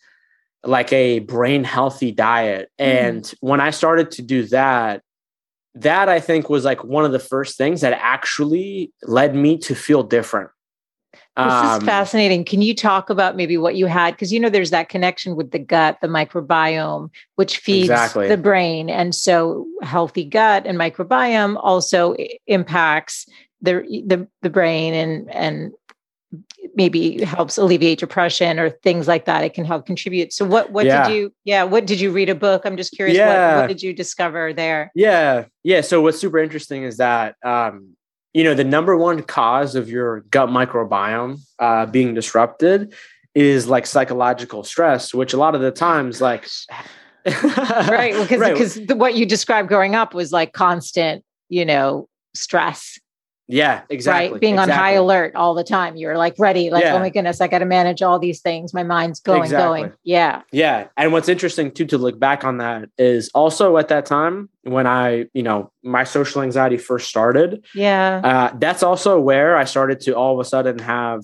[0.64, 2.70] like a brain healthy diet.
[2.80, 3.08] Mm-hmm.
[3.08, 5.02] And when I started to do that,
[5.74, 9.74] that I think was like one of the first things that actually led me to
[9.74, 10.50] feel different.
[11.14, 12.44] This um, is fascinating.
[12.44, 14.12] Can you talk about maybe what you had?
[14.12, 18.28] Because you know, there's that connection with the gut, the microbiome, which feeds exactly.
[18.28, 18.90] the brain.
[18.90, 22.16] And so, healthy gut and microbiome also
[22.48, 23.26] impacts
[23.62, 25.72] the the, the brain and and
[26.76, 29.44] maybe helps alleviate depression or things like that.
[29.44, 30.34] It can help contribute.
[30.34, 31.08] So what what yeah.
[31.08, 32.64] did you yeah what did you read a book?
[32.66, 33.56] I'm just curious yeah.
[33.56, 34.92] what, what did you discover there?
[34.96, 35.46] Yeah.
[35.64, 35.82] Yeah.
[35.82, 37.96] So what's super interesting is that um
[38.34, 42.94] you know the number one cause of your gut microbiome uh, being disrupted
[43.36, 46.48] is like psychological stress which a lot of the times like
[47.26, 48.14] right.
[48.14, 48.54] Because right.
[48.54, 52.98] because what you described growing up was like constant you know stress
[53.48, 54.32] yeah, exactly.
[54.32, 54.42] Right.
[54.42, 54.74] Being exactly.
[54.74, 55.98] on high alert all the time.
[55.98, 56.96] You're like ready, like, yeah.
[56.96, 58.74] oh my goodness, I got to manage all these things.
[58.74, 59.82] My mind's going, exactly.
[59.82, 59.94] going.
[60.04, 60.44] Yeah.
[60.52, 60.88] Yeah.
[60.96, 64.88] And what's interesting too, to look back on that is also at that time when
[64.88, 67.66] I, you know, my social anxiety first started.
[67.76, 68.22] Yeah.
[68.24, 71.22] Uh, that's also where I started to all of a sudden have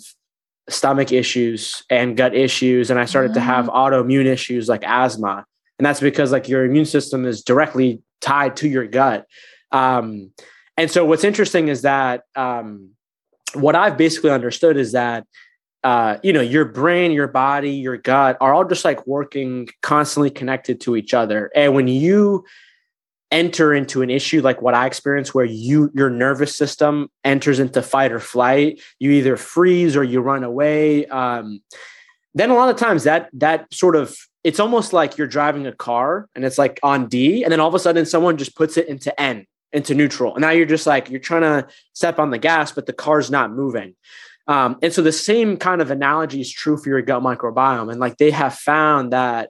[0.69, 2.89] stomach issues and gut issues.
[2.89, 3.89] And I started to have ah.
[3.89, 5.45] autoimmune issues like asthma.
[5.79, 9.25] And that's because like your immune system is directly tied to your gut.
[9.71, 10.31] Um,
[10.77, 12.91] and so what's interesting is that um,
[13.53, 15.25] what I've basically understood is that
[15.83, 20.29] uh, you know your brain, your body, your gut are all just like working constantly
[20.29, 21.51] connected to each other.
[21.55, 22.45] And when you
[23.31, 27.81] enter into an issue like what I experienced, where you your nervous system enters into
[27.81, 31.05] fight or flight, you either freeze or you run away.
[31.07, 31.61] Um,
[32.33, 35.73] then a lot of times that that sort of it's almost like you're driving a
[35.73, 38.77] car and it's like on D, and then all of a sudden someone just puts
[38.77, 40.33] it into N into neutral.
[40.33, 43.29] And now you're just like, you're trying to step on the gas, but the car's
[43.29, 43.95] not moving.
[44.47, 47.91] Um, and so the same kind of analogy is true for your gut microbiome.
[47.91, 49.49] And like they have found that,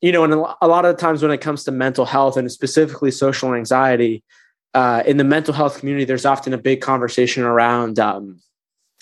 [0.00, 3.12] you know, and a lot of times when it comes to mental health and specifically
[3.12, 4.24] social anxiety,
[4.74, 8.40] uh, in the mental health community, there's often a big conversation around um,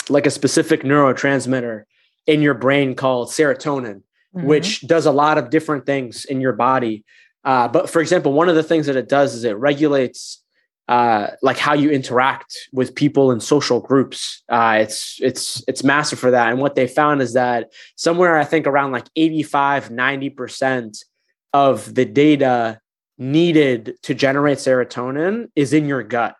[0.09, 1.85] like a specific neurotransmitter
[2.26, 4.02] in your brain called serotonin,
[4.35, 4.46] mm-hmm.
[4.46, 7.04] which does a lot of different things in your body
[7.44, 10.42] Uh, but for example, one of the things that it does is it regulates
[10.88, 14.42] uh, like how you interact with people in social groups.
[14.48, 16.50] Uh, it's it's it's massive for that.
[16.50, 21.05] And what they found is that somewhere I think around like 85, 90 percent
[21.53, 22.81] of the data
[23.18, 26.35] needed to generate serotonin is in your gut.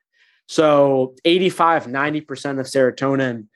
[0.49, 3.47] So 85, 90% of serotonin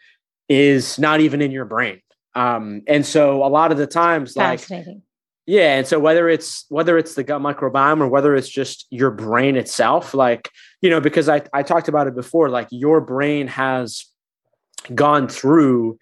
[0.48, 2.00] is not even in your brain.
[2.36, 4.60] Um, and so a lot of the times, like
[5.46, 9.10] yeah, and so whether it's whether it's the gut microbiome or whether it's just your
[9.10, 13.46] brain itself, like you know, because I I talked about it before, like your brain
[13.48, 14.06] has
[14.94, 15.98] gone through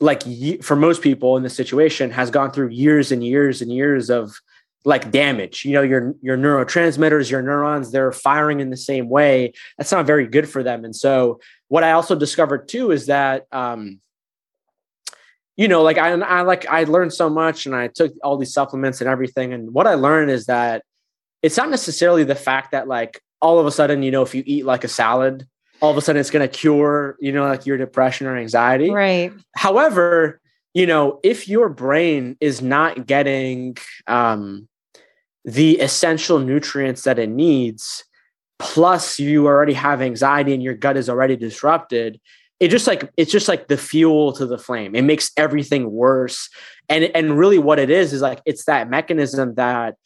[0.00, 0.22] like
[0.62, 4.32] for most people in this situation has gone through years and years and years of
[4.84, 5.64] like damage.
[5.64, 9.52] You know your your neurotransmitters your neurons they're firing in the same way.
[9.76, 10.84] That's not very good for them.
[10.84, 14.00] And so what i also discovered too is that um
[15.58, 18.54] you know like I, I like i learned so much and i took all these
[18.54, 19.52] supplements and everything.
[19.52, 20.82] And what i learned is that
[21.42, 24.42] it's not necessarily the fact that like all of a sudden you know if you
[24.46, 25.46] eat like a salad
[25.82, 28.90] all of a sudden it's going to cure you know like your depression or anxiety.
[28.90, 29.32] Right.
[29.54, 30.40] However
[30.74, 34.68] you know, if your brain is not getting um,
[35.44, 38.04] the essential nutrients that it needs,
[38.58, 42.20] plus you already have anxiety and your gut is already disrupted,
[42.60, 44.94] it just like it's just like the fuel to the flame.
[44.94, 46.48] It makes everything worse.
[46.88, 49.96] And and really what it is is like it's that mechanism that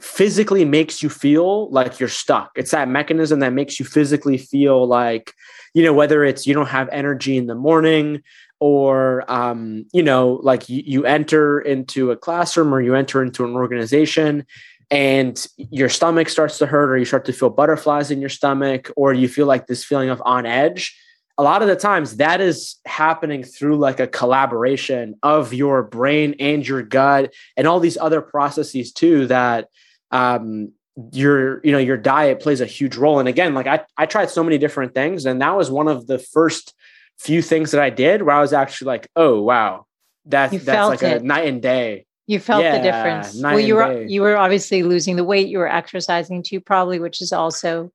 [0.00, 2.50] physically makes you feel like you're stuck.
[2.56, 5.32] It's that mechanism that makes you physically feel like,
[5.74, 8.22] you know, whether it's you don't have energy in the morning,
[8.62, 13.44] or um, you know like you, you enter into a classroom or you enter into
[13.44, 14.46] an organization
[14.88, 18.88] and your stomach starts to hurt or you start to feel butterflies in your stomach
[18.96, 20.96] or you feel like this feeling of on edge
[21.42, 26.36] a lot of the times that is happening through like a collaboration of your brain
[26.38, 29.68] and your gut and all these other processes too that
[30.12, 30.70] um,
[31.10, 34.30] your you know your diet plays a huge role and again like I, I tried
[34.30, 36.74] so many different things and that was one of the first
[37.18, 39.86] few things that I did where I was actually like, oh wow,
[40.26, 41.22] that, that's like it.
[41.22, 42.06] a night and day.
[42.28, 43.42] You felt yeah, the difference.
[43.42, 44.06] Well, you were day.
[44.08, 45.48] you were obviously losing the weight.
[45.48, 47.90] You were exercising too, probably, which is also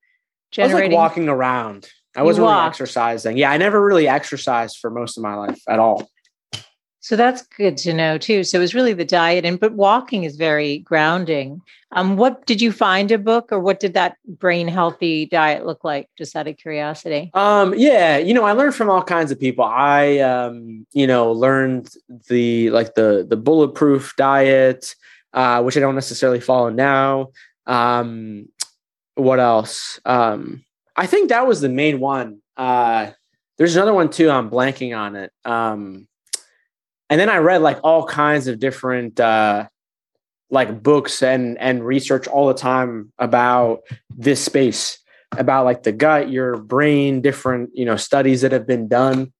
[0.51, 0.77] generating.
[0.77, 1.89] I was like walking around.
[2.17, 3.37] I wasn't really exercising.
[3.37, 6.09] Yeah, I never really exercised for most of my life at all.
[6.99, 8.43] So that's good to know too.
[8.43, 11.61] So it was really the diet and but walking is very grounding.
[11.93, 15.85] Um, what did you find a book or what did that brain healthy diet look
[15.85, 16.09] like?
[16.17, 17.31] Just out of curiosity.
[17.33, 19.63] Um, yeah, you know, I learned from all kinds of people.
[19.63, 21.93] I um, you know, learned
[22.27, 24.93] the like the the bulletproof diet,
[25.31, 27.29] uh, which I don't necessarily follow now.
[27.67, 28.49] Um,
[29.15, 30.01] what else?
[30.03, 30.65] Um,
[30.97, 32.41] I think that was the main one.
[32.57, 33.11] Uh,
[33.57, 34.29] there's another one too.
[34.29, 35.31] I'm blanking on it.
[35.45, 36.07] Um,
[37.09, 39.67] and then I read like all kinds of different uh,
[40.49, 44.99] like books and and research all the time about this space,
[45.37, 49.31] about like the gut, your brain, different you know studies that have been done,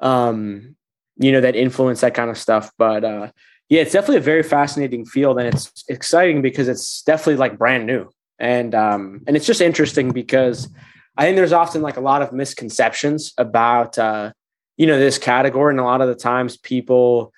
[0.00, 0.76] um,
[1.16, 2.70] you know that influence that kind of stuff.
[2.78, 3.30] But uh,
[3.68, 7.86] yeah, it's definitely a very fascinating field, and it's exciting because it's definitely like brand
[7.86, 10.68] new, and um, and it's just interesting because
[11.16, 13.98] I think there's often like a lot of misconceptions about.
[13.98, 14.32] Uh,
[14.80, 17.34] you know this category and a lot of the times people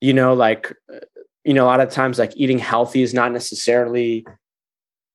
[0.00, 0.72] you know like
[1.42, 4.24] you know a lot of times like eating healthy is not necessarily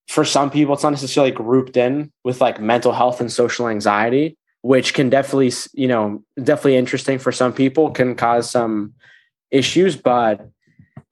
[0.09, 4.37] for some people it's not necessarily grouped in with like mental health and social anxiety
[4.61, 8.93] which can definitely you know definitely interesting for some people can cause some
[9.49, 10.49] issues but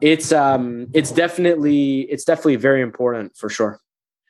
[0.01, 3.79] it's um it's definitely it's definitely very important for sure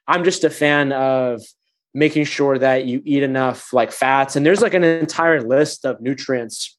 [0.07, 1.41] i'm just a fan of
[1.97, 4.35] making sure that you eat enough like fats.
[4.35, 6.77] And there's like an entire list of nutrients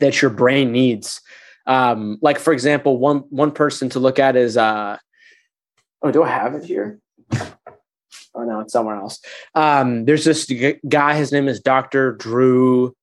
[0.00, 1.20] that your brain needs.
[1.66, 4.98] Um, like for example, one one person to look at is uh
[6.02, 6.98] oh, do I have it here?
[8.34, 9.20] Oh no, it's somewhere else.
[9.54, 10.50] Um, there's this
[10.88, 12.12] guy, his name is Dr.
[12.12, 12.94] Drew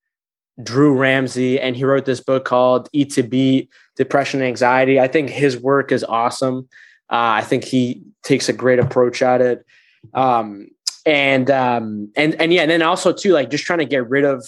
[0.61, 4.99] Drew Ramsey, and he wrote this book called Eat to Beat Depression and Anxiety.
[4.99, 6.67] I think his work is awesome.
[7.09, 9.65] Uh, I think he takes a great approach at it.
[10.13, 10.69] Um,
[11.07, 14.25] and um and and yeah and then also too like just trying to get rid
[14.25, 14.45] of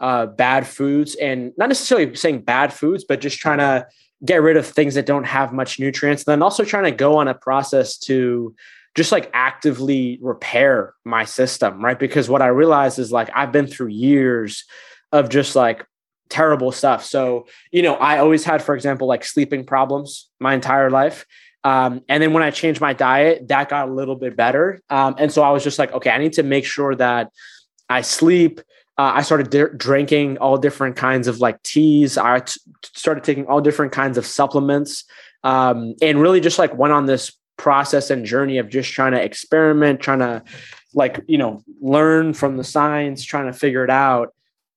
[0.00, 3.86] uh bad foods and not necessarily saying bad foods but just trying to
[4.24, 6.24] get rid of things that don't have much nutrients.
[6.24, 8.54] And then also trying to go on a process to
[8.94, 11.98] just like actively repair my system right?
[11.98, 14.64] Because what i realized is like i've been through years
[15.10, 15.84] of just like
[16.30, 17.04] terrible stuff.
[17.04, 21.26] So you know i always had for example like sleeping problems my entire life
[21.64, 24.82] um, and then when I changed my diet, that got a little bit better.
[24.90, 27.30] Um, and so I was just like, okay, I need to make sure that
[27.88, 28.60] I sleep.
[28.96, 32.16] Uh, I started di- drinking all different kinds of like teas.
[32.18, 32.60] I t-
[32.94, 35.04] started taking all different kinds of supplements,
[35.42, 39.22] um, and really just like went on this process and journey of just trying to
[39.22, 40.42] experiment, trying to
[40.92, 44.34] like, you know, learn from the science, trying to figure it out.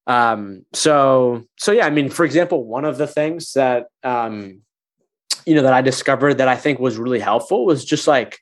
[0.08, 4.62] Um, so, so yeah, I mean, for example, one of the things that, um,
[5.48, 8.40] you know, that I discovered that I think was really helpful was just like,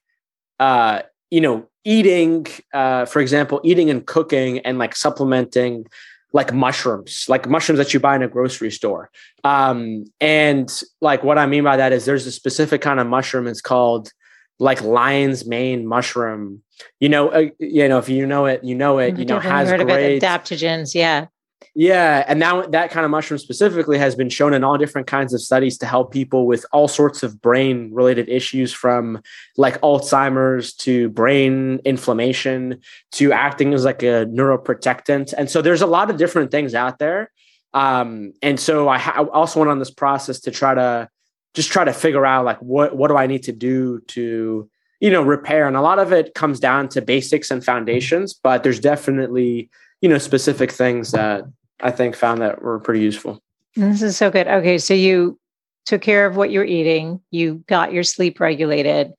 [0.60, 5.86] uh, you know, eating, uh, for example, eating and cooking and like supplementing
[6.34, 9.10] like mushrooms, like mushrooms that you buy in a grocery store.
[9.44, 13.48] Um, and like what I mean by that is there's a specific kind of mushroom.
[13.48, 14.12] It's called
[14.60, 16.64] like lion's mane mushroom.
[17.00, 19.18] You know, uh, you know if you know it, you know it.
[19.18, 20.94] You know has great adaptogens.
[20.94, 21.28] Yeah,
[21.74, 25.34] yeah, and now that kind of mushroom specifically has been shown in all different kinds
[25.34, 29.22] of studies to help people with all sorts of brain related issues from
[29.58, 32.80] like Alzheimer's to brain inflammation
[33.14, 35.34] to acting as like a neuroprotectant.
[35.38, 37.32] And so there's a lot of different things out there.
[37.74, 41.10] Um, and so I, ha- I also went on this process to try to
[41.54, 45.10] just try to figure out like what what do I need to do to you
[45.10, 48.80] know repair and a lot of it comes down to basics and foundations but there's
[48.80, 49.70] definitely
[50.06, 51.46] you know specific things that
[51.80, 53.42] I think found that were pretty useful.
[53.76, 54.48] This is so good.
[54.48, 55.40] Okay, so you
[55.88, 59.14] took care of what you're eating, you got your sleep regulated,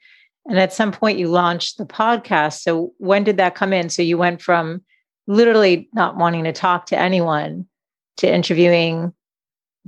[0.48, 2.60] and at some point you launched the podcast.
[2.60, 3.88] So when did that come in?
[3.88, 4.80] So you went from
[5.26, 7.66] literally not wanting to talk to anyone
[8.18, 9.12] to interviewing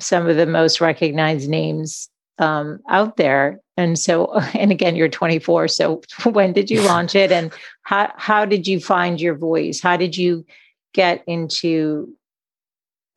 [0.00, 2.08] some of the most recognized names
[2.40, 3.60] um, out there.
[3.76, 5.68] And so, and again, you're 24.
[5.68, 9.80] So when did you launch it, and how how did you find your voice?
[9.80, 10.44] How did you
[10.92, 12.14] get into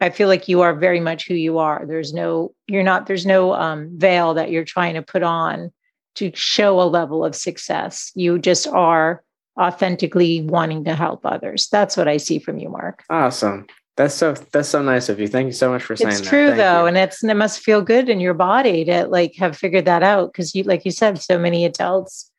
[0.02, 1.86] I feel like you are very much who you are.
[1.86, 5.72] There's no, you're not, there's no um, veil that you're trying to put on
[6.16, 8.12] to show a level of success.
[8.16, 9.24] You just are
[9.60, 11.70] authentically wanting to help others.
[11.72, 13.04] That's what I see from you, Mark.
[13.12, 13.68] Awesome.
[13.96, 15.28] That's so that's so nice of you.
[15.28, 16.56] Thank you so much for saying it's true that.
[16.56, 16.88] though, you.
[16.88, 20.32] and it's it must feel good in your body to like have figured that out
[20.32, 22.32] because you like you said, so many adults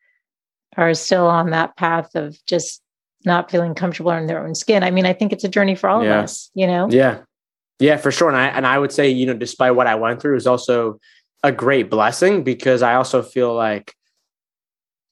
[0.75, 2.82] are still on that path of just
[3.25, 4.83] not feeling comfortable in their own skin.
[4.83, 6.19] I mean, I think it's a journey for all yeah.
[6.19, 6.87] of us, you know?
[6.89, 7.21] Yeah.
[7.79, 8.29] Yeah, for sure.
[8.29, 10.99] And I and I would say, you know, despite what I went through, is also
[11.43, 13.93] a great blessing because I also feel like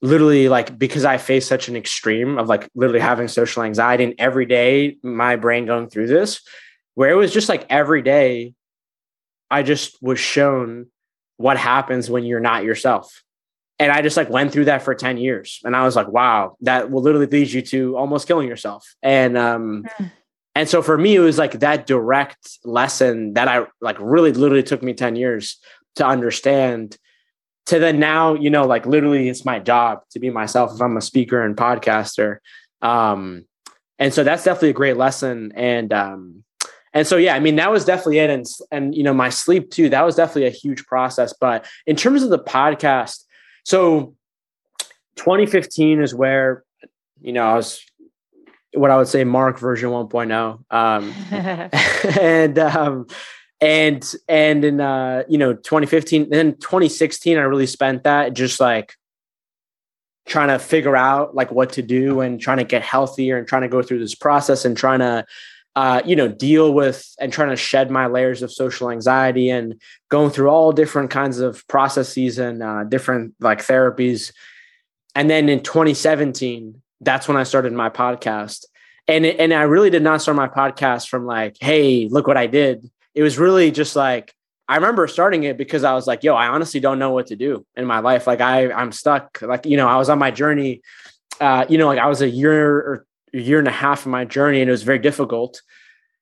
[0.01, 4.14] literally like because I face such an extreme of like literally having social anxiety and
[4.18, 6.41] every day my brain going through this,
[6.93, 8.53] where it was just like every day
[9.49, 10.88] I just was shown
[11.38, 13.22] what happens when you're not yourself.
[13.82, 15.60] And I just like went through that for 10 years.
[15.64, 18.96] And I was like, wow, that will literally lead you to almost killing yourself.
[19.02, 20.12] And um mm
[20.56, 24.64] and so for me it was like that direct lesson that i like really literally
[24.64, 25.58] took me 10 years
[25.96, 26.98] to understand
[27.66, 30.98] to then now you know like literally it's my job to be myself if i'm
[30.98, 32.38] a speaker and podcaster.
[32.82, 33.46] Um
[34.00, 35.52] and so that's definitely a great lesson.
[35.56, 36.44] And um
[36.94, 38.30] and so yeah i mean that was definitely it.
[38.30, 41.34] And and you know my sleep too that was definitely a huge process.
[41.40, 43.24] But in terms of the podcast
[43.64, 44.16] so
[45.18, 46.64] 2015 is where
[47.22, 47.84] you know i was
[48.74, 50.64] what I would say Mark version 1.0.
[50.72, 51.14] Um,
[52.22, 53.07] and um,
[53.59, 58.95] and and in uh, you know 2015, then 2016, I really spent that just like
[60.28, 63.64] trying to figure out like what to do and trying to get healthier and trying
[63.64, 65.26] to go through this process and trying to
[65.76, 69.80] uh, you know deal with and trying to shed my layers of social anxiety and
[70.10, 74.34] going through all different kinds of processes and uh, different like therapies
[75.16, 78.66] and then in 2017 that's when I started my podcast.
[79.08, 82.48] And and I really did not start my podcast from like, hey, look what I
[82.48, 82.90] did.
[83.14, 84.34] It was really just like
[84.70, 87.36] I remember starting it because I was like, yo, I honestly don't know what to
[87.36, 88.28] do in my life.
[88.28, 89.42] Like I I'm stuck.
[89.42, 90.82] Like, you know, I was on my journey.
[91.42, 94.26] Uh, you know, like I was a year or year and a half of my
[94.26, 95.62] journey and it was very difficult.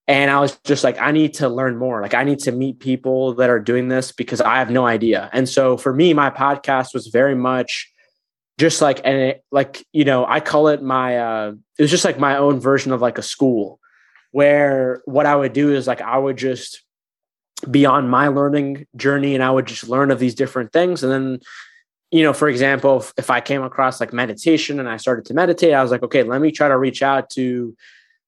[0.07, 2.01] And I was just like, I need to learn more.
[2.01, 5.29] Like, I need to meet people that are doing this because I have no idea.
[5.33, 7.91] And so for me, my podcast was very much
[8.59, 12.05] just like and it, like you know i call it my uh it was just
[12.05, 13.79] like my own version of like a school
[14.31, 16.83] where what i would do is like i would just
[17.71, 21.11] be on my learning journey and i would just learn of these different things and
[21.11, 21.39] then
[22.11, 25.33] you know for example if, if i came across like meditation and i started to
[25.33, 27.75] meditate i was like okay let me try to reach out to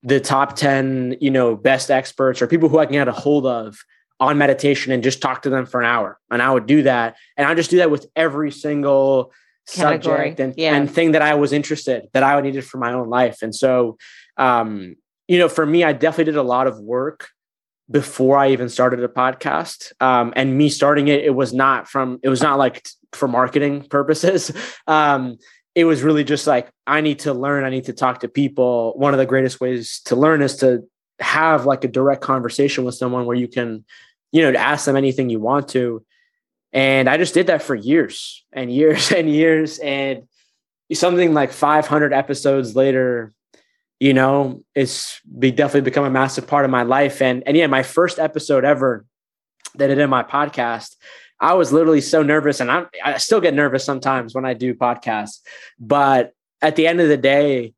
[0.04, 3.46] the top 10 you know best experts or people who i can get a hold
[3.46, 3.78] of
[4.20, 7.16] on meditation and just talk to them for an hour and i would do that
[7.38, 9.32] and i just do that with every single
[9.68, 10.18] Category.
[10.18, 10.76] subject and, yeah.
[10.76, 13.42] and thing that I was interested that I needed for my own life.
[13.42, 13.98] And so,
[14.38, 14.96] um,
[15.28, 17.30] you know, for me, I definitely did a lot of work
[17.90, 19.92] before I even started a podcast.
[20.02, 23.84] Um, and me starting it, it was not from, it was not like for marketing
[23.84, 24.51] purposes.
[24.88, 25.38] Um,
[25.74, 28.93] it was really just like, I need to learn, I need to talk to people.
[28.97, 30.84] One of the greatest ways to learn is to
[31.20, 33.86] have like a direct conversation with someone where you can,
[34.32, 36.03] you know, ask them anything you want to.
[36.74, 39.80] And I just did that for years and years and years.
[39.80, 40.24] And
[40.93, 43.34] something like 500 episodes later,
[43.99, 47.22] you know, it's be definitely become a massive part of my life.
[47.22, 49.05] And and yeah, my first episode ever
[49.76, 50.95] that I did in my podcast,
[51.42, 54.76] I was literally so nervous, and I'm I still get nervous sometimes when I do
[54.76, 55.39] podcasts.
[55.80, 57.74] But at the end of the day,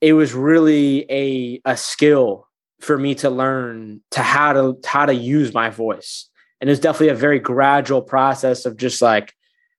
[0.00, 2.46] it was really a a skill
[2.80, 6.28] for me to learn to how to how to use my voice.
[6.60, 9.32] And it's definitely a very gradual process of just like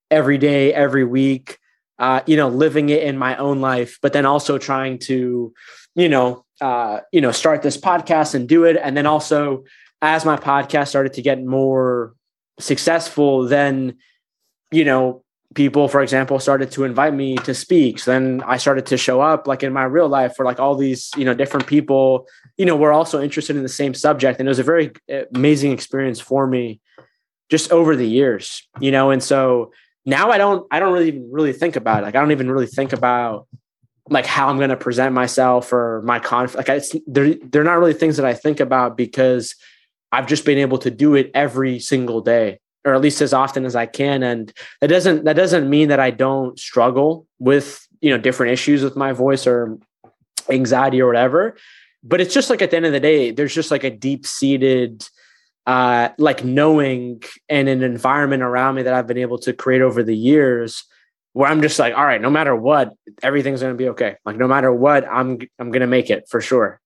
[0.10, 1.60] every day, every week,
[2.00, 5.54] uh, you know, living it in my own life, but then also trying to,
[5.96, 8.78] you know, uh, you know, start this podcast and do it.
[8.82, 9.66] And then also
[10.02, 12.14] as my podcast started to get more
[12.60, 13.98] successful, then,
[14.72, 15.24] you know,
[15.56, 18.00] people, for example, started to invite me to speak.
[18.00, 20.76] So then I started to show up like in my real life for like all
[20.76, 24.40] these, you know, different people, you know, were also interested in the same subject.
[24.40, 24.92] And it was a very
[25.34, 26.80] amazing experience for me
[27.50, 29.72] just over the years, you know, and so
[30.06, 32.06] now I don't, I don't really even really think about it.
[32.06, 33.48] Like, I don't even really think about
[34.08, 36.68] like how I'm going to present myself or my conflict.
[36.68, 39.56] Like it's, they're, they're not really things that I think about because
[40.12, 43.66] I've just been able to do it every single day or at least as often
[43.66, 44.24] as I can.
[44.24, 44.52] And
[44.82, 48.96] that doesn't that doesn't mean that I don't struggle with you know different issues with
[48.96, 49.78] my voice or
[50.50, 51.56] anxiety or whatever.
[52.04, 54.26] But it's just like at the end of the day, there's just like a deep
[54.26, 55.08] seated
[55.68, 60.02] uh, like knowing and an environment around me that I've been able to create over
[60.02, 60.84] the years
[61.34, 64.16] where I'm just like, all right, no matter what, everything's going to be okay.
[64.26, 66.80] Like no matter what, I'm I'm going to make it for sure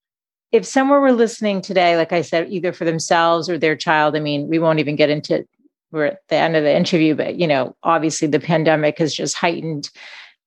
[0.53, 4.19] if someone were listening today, like I said, either for themselves or their child, I
[4.19, 5.45] mean, we won't even get into
[5.91, 9.35] we're at the end of the interview, but you know, obviously the pandemic has just
[9.35, 9.89] heightened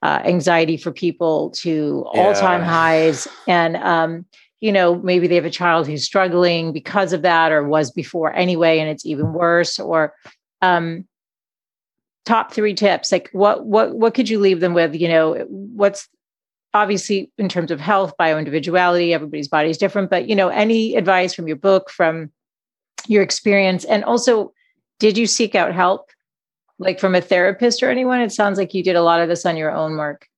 [0.03, 2.21] uh, anxiety for people to yeah.
[2.21, 4.25] all-time highs, and um,
[4.61, 8.33] you know, maybe they have a child who's struggling because of that, or was before
[8.35, 9.79] anyway, and it's even worse.
[9.79, 10.15] Or
[10.63, 11.07] um,
[12.25, 14.95] top three tips, like what what what could you leave them with?
[14.95, 16.09] You know, what's
[16.77, 21.33] obviously in terms of health, bioindividuality, everybody's body is different, but you know, any advice
[21.35, 22.31] from your book, from
[23.09, 24.53] your experience, and also
[24.99, 26.11] did you seek out help
[26.79, 28.21] like from a therapist or anyone?
[28.21, 30.29] It sounds like you did a lot of this on your own mark.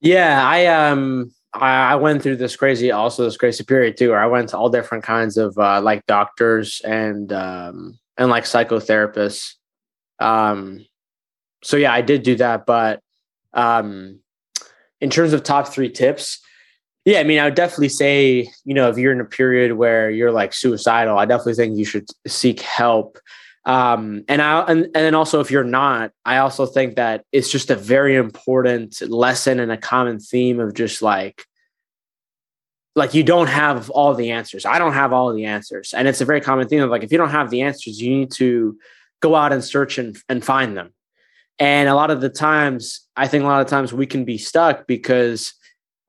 [0.00, 4.26] Yeah i um i went through this crazy also this crazy period too where i
[4.26, 9.54] went to all different kinds of uh, like doctors and um and like psychotherapists.
[10.18, 10.84] Um
[11.62, 13.00] so yeah i did do that but
[13.54, 14.21] um
[15.02, 16.40] in terms of top three tips
[17.04, 20.08] yeah, I mean, I would definitely say, you know, if you're in a period where
[20.08, 23.18] you're like suicidal, I definitely think you should seek help.
[23.64, 27.50] Um, and I and, and then also if you're not, I also think that it's
[27.50, 31.44] just a very important lesson and a common theme of just like
[32.94, 34.64] like you don't have all the answers.
[34.64, 35.94] I don't have all the answers.
[35.94, 38.10] And it's a very common thing of like if you don't have the answers, you
[38.10, 38.78] need to
[39.20, 40.92] go out and search and, and find them.
[41.58, 44.38] And a lot of the times, I think a lot of times we can be
[44.38, 45.54] stuck because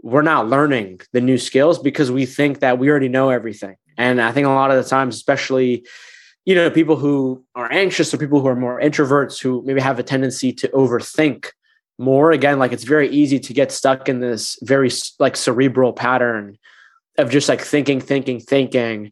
[0.02, 3.76] we're not learning the new skills because we think that we already know everything.
[3.98, 5.86] And I think a lot of the times, especially
[6.46, 10.00] you know, people who are anxious or people who are more introverts who maybe have
[10.00, 11.48] a tendency to overthink
[11.98, 12.32] more.
[12.32, 16.58] Again, like it's very easy to get stuck in this very like cerebral pattern
[17.18, 19.12] of just like thinking, thinking, thinking,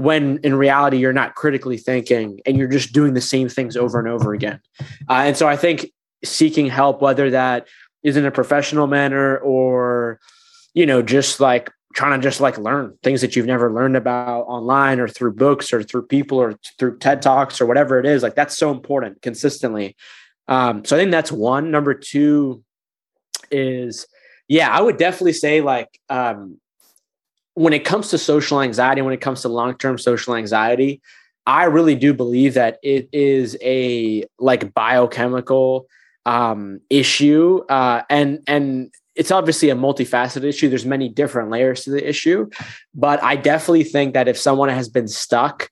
[0.00, 3.98] when in reality you're not critically thinking and you're just doing the same things over
[3.98, 4.60] and over again.
[5.08, 5.90] Uh, and so I think
[6.24, 7.68] seeking help, whether that
[8.02, 10.18] is in a professional manner or,
[10.74, 14.42] you know, just like trying to just like learn things that you've never learned about
[14.42, 18.22] online or through books or through people or through TED Talks or whatever it is.
[18.22, 19.96] Like that's so important consistently.
[20.48, 21.70] Um, so I think that's one.
[21.70, 22.62] Number two
[23.50, 24.06] is,
[24.48, 26.58] yeah, I would definitely say like um,
[27.54, 31.00] when it comes to social anxiety, when it comes to long term social anxiety,
[31.46, 35.86] I really do believe that it is a like biochemical
[36.26, 40.68] um, issue, uh, and and it's obviously a multifaceted issue.
[40.68, 42.48] There's many different layers to the issue,
[42.94, 45.70] but I definitely think that if someone has been stuck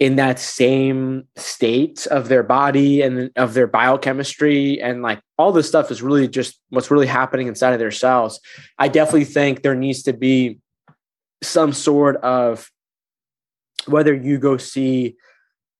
[0.00, 5.68] in that same state of their body and of their biochemistry and like all this
[5.68, 8.40] stuff is really just what's really happening inside of their cells.
[8.78, 10.58] I definitely think there needs to be
[11.42, 12.70] some sort of
[13.86, 15.16] whether you go see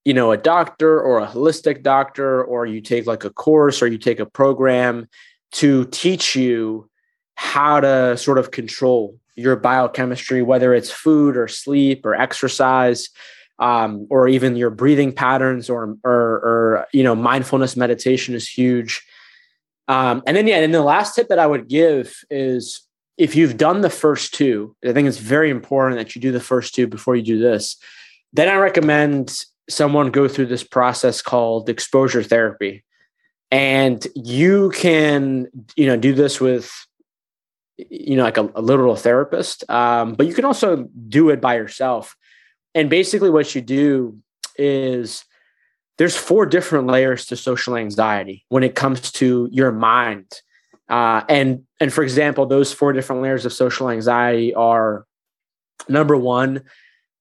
[0.05, 3.87] you know a doctor or a holistic doctor or you take like a course or
[3.87, 5.09] you take a program
[5.53, 6.89] to teach you
[7.37, 13.09] how to sort of control your biochemistry, whether it's food or sleep or exercise,
[13.59, 19.03] um, or even your breathing patterns or, or, or, you know, mindfulness meditation is huge.
[19.87, 22.84] Um, and then, yeah, and the last tip that I would give is
[23.17, 26.41] if you've done the first two, I think it's very important that you do the
[26.41, 27.77] first two before you do this.
[28.33, 32.85] Then I recommend someone go through this process called exposure therapy.
[33.51, 35.47] And you can,
[35.77, 36.73] you know, do this with,
[37.77, 41.55] you know, like a, a literal therapist, um, but you can also do it by
[41.55, 42.17] yourself.
[42.75, 44.19] And basically, what you do
[44.57, 45.25] is
[45.99, 50.41] there's four different layers to social anxiety when it comes to your mind.
[50.89, 55.07] Uh, and and for example, those four different layers of social anxiety are
[55.89, 56.63] number one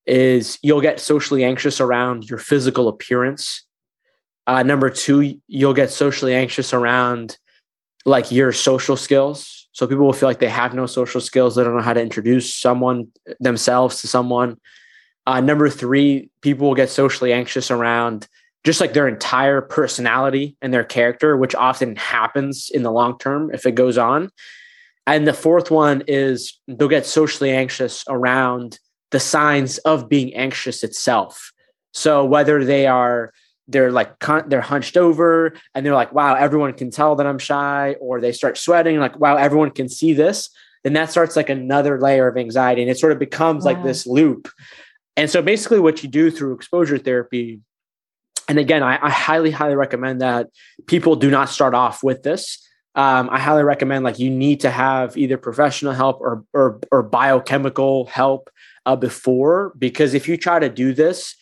[0.05, 3.63] is you'll get socially anxious around your physical appearance.
[4.45, 7.37] Uh, number two, you'll get socially anxious around
[8.05, 9.69] like your social skills.
[9.71, 11.55] So people will feel like they have no social skills.
[11.55, 13.07] They don't know how to introduce someone
[13.39, 14.57] themselves to someone.
[15.25, 18.27] Uh, number three, people will get socially anxious around
[18.63, 23.51] just like their entire personality and their character, which often happens in the long term
[23.53, 24.29] if it goes on.
[25.05, 28.79] And the fourth one is they'll get socially anxious around
[29.11, 31.51] the signs of being anxious itself.
[31.91, 33.31] So whether they are
[33.67, 34.13] they're like
[34.47, 38.33] they're hunched over and they're like wow everyone can tell that I'm shy or they
[38.33, 40.49] start sweating like wow everyone can see this
[40.83, 43.71] then that starts like another layer of anxiety and it sort of becomes wow.
[43.71, 44.49] like this loop.
[45.15, 47.61] And so basically what you do through exposure therapy
[48.47, 50.49] and again I, I highly highly recommend that
[50.87, 52.59] people do not start off with this
[52.95, 57.01] um, I highly recommend like you need to have either professional help or or, or
[57.01, 58.49] biochemical help
[58.85, 61.35] uh, before because if you try to do this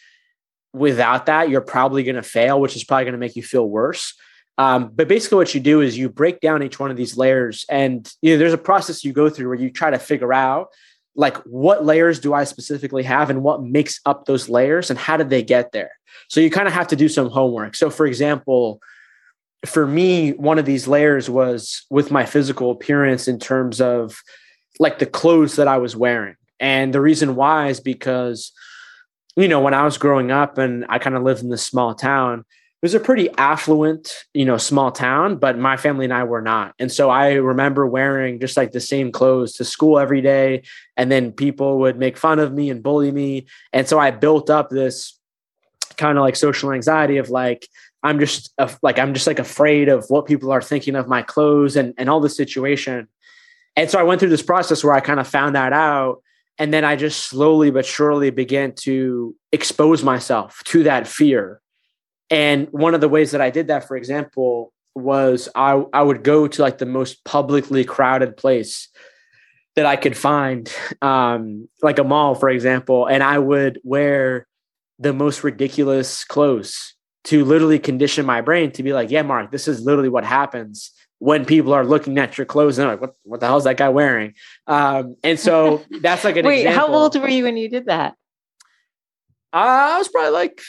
[0.74, 3.68] without that, you're probably going to fail, which is probably going to make you feel
[3.68, 4.14] worse.
[4.58, 7.66] Um, but basically, what you do is you break down each one of these layers,
[7.70, 10.68] and you know there's a process you go through where you try to figure out
[11.16, 15.18] like what layers do I specifically have, and what makes up those layers, and how
[15.18, 15.92] did they get there.
[16.30, 17.76] So you kind of have to do some homework.
[17.76, 18.82] So, for example,
[19.66, 24.22] for me, one of these layers was with my physical appearance in terms of
[24.80, 26.36] like the clothes that I was wearing.
[26.60, 28.52] And the reason why is because,
[29.36, 31.94] you know, when I was growing up and I kind of lived in this small
[31.94, 32.46] town,
[32.82, 36.42] it was a pretty affluent, you know, small town, but my family and I were
[36.42, 36.74] not.
[36.80, 40.64] And so I remember wearing just like the same clothes to school every day.
[40.98, 43.46] And then people would make fun of me and bully me.
[43.72, 45.16] And so I built up this
[45.98, 47.68] kind of like social anxiety of like,
[48.02, 48.52] I'm just
[48.82, 52.10] like, I'm just like afraid of what people are thinking of my clothes and, and
[52.10, 53.08] all the situation.
[53.76, 56.24] And so I went through this process where I kind of found that out
[56.58, 61.62] and then I just slowly but surely began to expose myself to that fear.
[62.32, 66.24] And one of the ways that I did that, for example, was I, I would
[66.24, 68.88] go to like the most publicly crowded place
[69.76, 74.48] that I could find, um, like a mall, for example, and I would wear
[75.00, 79.68] the most ridiculous clothes to literally condition my brain to be like, yeah, Mark, this
[79.68, 83.40] is literally what happens when people are looking at your clothes and like, what, what
[83.40, 84.34] the hell is that guy wearing?
[84.68, 86.88] Um, and so that's like an Wait, example.
[86.88, 88.16] how old were you when you did that?
[89.54, 90.62] Uh, I was probably like,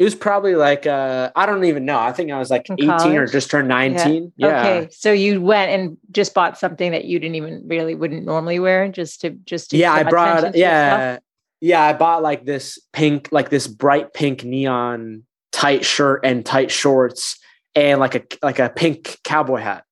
[0.00, 1.98] it was probably like, uh, I don't even know.
[1.98, 3.16] I think I was like In 18 college?
[3.16, 4.32] or just turned 19.
[4.34, 4.48] Yeah.
[4.48, 4.60] yeah.
[4.60, 4.88] Okay.
[4.92, 8.88] So you went and just bought something that you didn't even really wouldn't normally wear
[8.88, 11.18] just to, just to yeah, I brought, yeah.
[11.60, 11.82] Yeah.
[11.82, 17.38] I bought like this pink, like this bright pink neon tight shirt and tight shorts
[17.74, 19.84] and like a like a pink cowboy hat.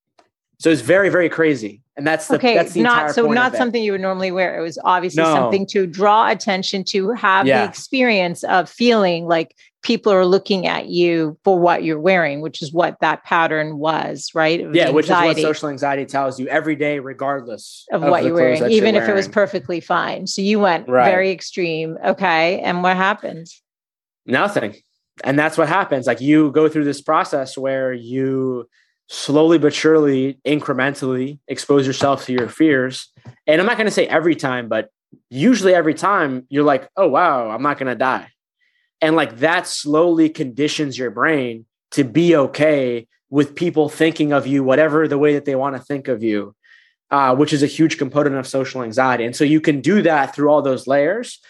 [0.60, 2.54] So it's very very crazy, and that's the okay.
[2.54, 4.58] That's the not so not something you would normally wear.
[4.58, 5.32] It was obviously no.
[5.32, 7.62] something to draw attention to have yeah.
[7.62, 12.60] the experience of feeling like people are looking at you for what you're wearing, which
[12.60, 14.60] is what that pattern was, right?
[14.60, 18.24] Of yeah, which is what social anxiety tells you every day, regardless of, of what
[18.24, 19.10] you're wearing, even you're if wearing.
[19.10, 20.26] it was perfectly fine.
[20.26, 21.08] So you went right.
[21.08, 21.98] very extreme.
[22.04, 23.46] Okay, and what happened?
[24.26, 24.74] Nothing
[25.24, 28.68] and that's what happens like you go through this process where you
[29.08, 33.12] slowly but surely incrementally expose yourself to your fears.
[33.46, 34.90] And i'm not going to say every time but
[35.30, 38.28] usually every time you're like oh wow i'm not going to die.
[39.00, 44.62] And like that slowly conditions your brain to be okay with people thinking of you
[44.64, 46.54] whatever the way that they want to think of you
[47.10, 49.24] uh, which is a huge component of social anxiety.
[49.24, 51.40] And so you can do that through all those layers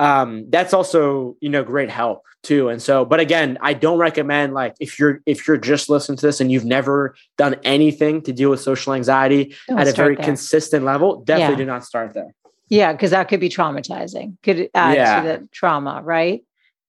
[0.00, 4.54] um, that's also you know great help too and so but again i don't recommend
[4.54, 8.32] like if you're if you're just listening to this and you've never done anything to
[8.32, 10.24] deal with social anxiety don't at a very there.
[10.24, 11.58] consistent level definitely yeah.
[11.58, 12.34] do not start there
[12.70, 15.20] yeah because that could be traumatizing could add yeah.
[15.20, 16.42] to the trauma right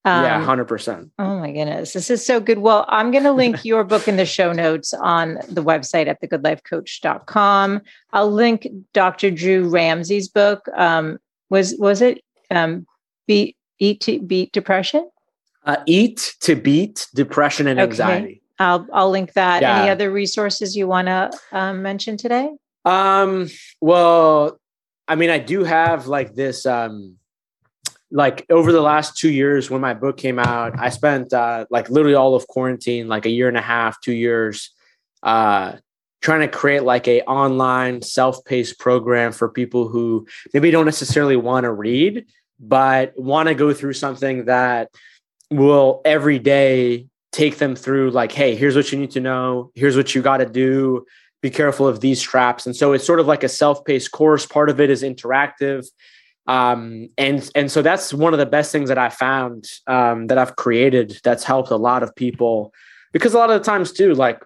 [0.05, 3.65] um, yeah 100% oh my goodness this is so good well i'm going to link
[3.65, 7.81] your book in the show notes on the website at thegoodlifecoach.com
[8.13, 11.17] i'll link dr drew ramsey's book um,
[11.49, 12.85] was was it um,
[13.27, 15.09] beat eat to beat depression
[15.65, 17.89] uh, eat to beat depression and okay.
[17.89, 19.81] anxiety i'll i'll link that yeah.
[19.81, 22.49] any other resources you want to um, mention today
[22.85, 23.47] um
[23.79, 24.59] well
[25.07, 27.17] i mean i do have like this um
[28.11, 31.89] like over the last two years when my book came out, I spent uh, like
[31.89, 34.71] literally all of quarantine, like a year and a half, two years,
[35.23, 35.77] uh,
[36.21, 41.63] trying to create like a online self-paced program for people who maybe don't necessarily want
[41.63, 42.25] to read,
[42.61, 44.89] but want to go through something that
[45.49, 49.97] will every day take them through like, hey, here's what you need to know, here's
[49.97, 51.05] what you got to do.
[51.41, 52.67] Be careful of these traps.
[52.67, 54.45] And so it's sort of like a self-paced course.
[54.45, 55.87] Part of it is interactive
[56.47, 60.37] um, and and so that's one of the best things that I found um, that
[60.37, 62.73] I've created that's helped a lot of people
[63.13, 64.43] because a lot of the times too, like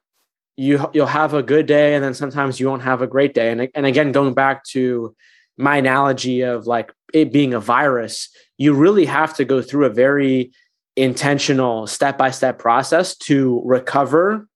[0.57, 3.51] you you'll have a good day and then sometimes you won't have a great day.
[3.51, 5.15] And and again, going back to
[5.57, 9.89] my analogy of like it being a virus, you really have to go through a
[9.89, 10.51] very
[10.95, 14.47] intentional step by step process to recover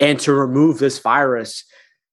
[0.00, 1.64] and to remove this virus.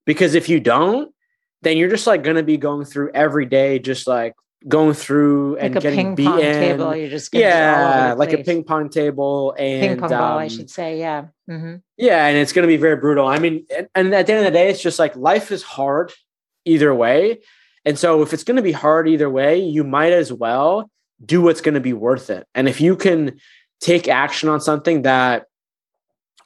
[0.05, 1.13] Because if you don't,
[1.61, 4.33] then you're just like going to be going through every day, just like
[4.67, 6.33] going through and like getting ping beaten.
[6.33, 10.37] Pong table, you're just yeah, like a ping pong table and ping pong ball, um,
[10.37, 10.99] I should say.
[10.99, 11.75] Yeah, mm-hmm.
[11.97, 13.27] yeah, and it's going to be very brutal.
[13.27, 15.63] I mean, and, and at the end of the day, it's just like life is
[15.63, 16.13] hard
[16.65, 17.39] either way,
[17.85, 20.89] and so if it's going to be hard either way, you might as well
[21.23, 22.47] do what's going to be worth it.
[22.53, 23.39] And if you can
[23.79, 25.45] take action on something that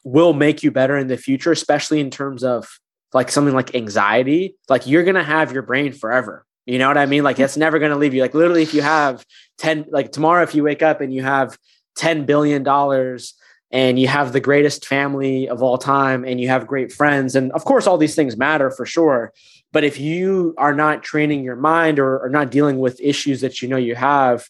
[0.04, 2.68] will make you better in the future, especially in terms of
[3.14, 6.98] like something like anxiety, like you're going to have your brain forever you know what
[6.98, 7.24] I mean?
[7.24, 7.44] Like mm-hmm.
[7.44, 8.22] it's never going to leave you.
[8.22, 9.26] Like literally, if you have
[9.58, 11.58] 10, like tomorrow, if you wake up and you have
[11.98, 12.64] $10 billion
[13.72, 17.52] and you have the greatest family of all time and you have great friends, and
[17.54, 19.34] of course, all these things matter for sure.
[19.72, 23.62] But if you are not training your mind or, or not dealing with issues that
[23.62, 24.48] you know you have,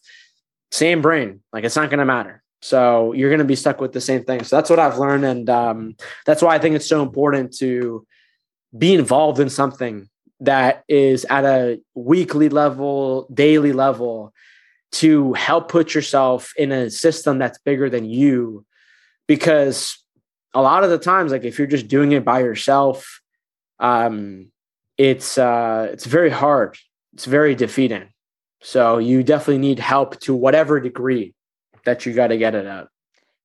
[0.71, 2.41] same brain, like it's not going to matter.
[2.61, 4.43] So you're going to be stuck with the same thing.
[4.43, 5.25] So that's what I've learned.
[5.25, 5.95] And um,
[6.25, 8.05] that's why I think it's so important to
[8.77, 10.09] be involved in something
[10.41, 14.33] that is at a weekly level, daily level
[14.93, 18.65] to help put yourself in a system that's bigger than you.
[19.31, 19.97] Because
[20.53, 23.21] a lot of the times, like if you're just doing it by yourself,
[23.79, 24.51] um,
[24.97, 26.77] it's uh, it's very hard.
[27.13, 28.09] It's very defeating.
[28.61, 31.33] So you definitely need help to whatever degree
[31.85, 32.87] that you got to get it at.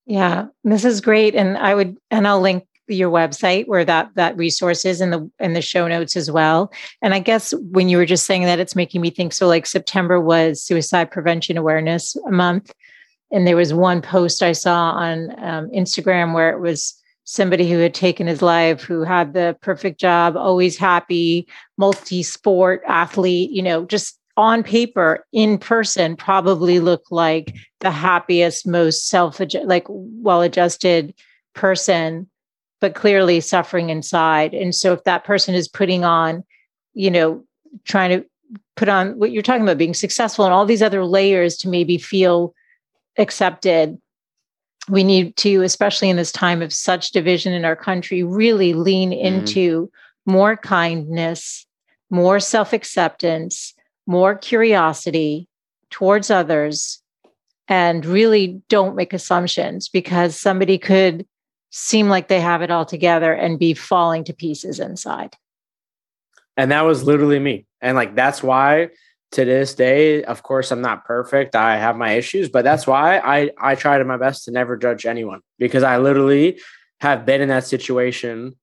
[0.06, 4.36] Yeah, this is great, and I would, and I'll link your website where that that
[4.36, 6.72] resource is in the in the show notes as well
[7.02, 9.66] and i guess when you were just saying that it's making me think so like
[9.66, 12.72] september was suicide prevention awareness month
[13.30, 17.78] and there was one post i saw on um, instagram where it was somebody who
[17.78, 21.46] had taken his life who had the perfect job always happy
[21.76, 29.08] multi-sport athlete you know just on paper in person probably looked like the happiest most
[29.08, 31.14] self like well adjusted
[31.54, 32.28] person
[32.80, 34.54] but clearly suffering inside.
[34.54, 36.44] And so if that person is putting on,
[36.94, 37.44] you know,
[37.84, 38.26] trying to
[38.76, 41.98] put on what you're talking about, being successful and all these other layers to maybe
[41.98, 42.54] feel
[43.18, 43.98] accepted,
[44.88, 49.10] we need to, especially in this time of such division in our country, really lean
[49.10, 49.26] mm-hmm.
[49.26, 49.90] into
[50.26, 51.66] more kindness,
[52.10, 53.74] more self acceptance,
[54.06, 55.48] more curiosity
[55.90, 57.02] towards others,
[57.68, 61.26] and really don't make assumptions because somebody could
[61.70, 65.36] seem like they have it all together and be falling to pieces inside.
[66.56, 67.66] And that was literally me.
[67.80, 68.88] And like that's why
[69.36, 71.54] to this day, of course, I'm not perfect.
[71.54, 74.76] I have my issues, but that's why I I try to my best to never
[74.76, 76.60] judge anyone because I literally
[77.00, 78.56] have been in that situation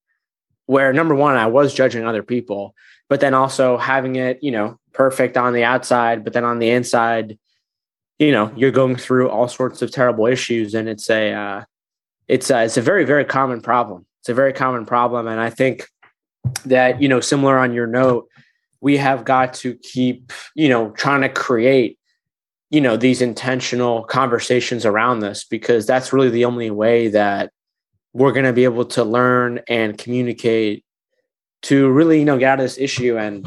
[0.66, 2.74] where number one, I was judging other people,
[3.08, 6.70] but then also having it, you know, perfect on the outside, but then on the
[6.70, 7.38] inside,
[8.18, 11.64] you know, you're going through all sorts of terrible issues, and it's a uh,
[12.28, 14.08] it's a, it's a very very common problem.
[14.22, 15.88] It's a very common problem, and I think
[16.66, 18.28] that you know, similar on your note,
[18.84, 21.98] we have got to keep you know trying to create
[22.70, 27.52] you know these intentional conversations around this because that's really the only way that
[28.12, 30.84] we're going to be able to learn and communicate
[31.64, 33.18] to really you know get out of this issue.
[33.18, 33.46] And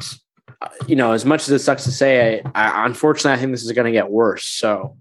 [0.62, 3.52] uh, you know as much as it sucks to say I, I unfortunately i think
[3.52, 4.44] this is going to get worse.
[4.44, 4.96] So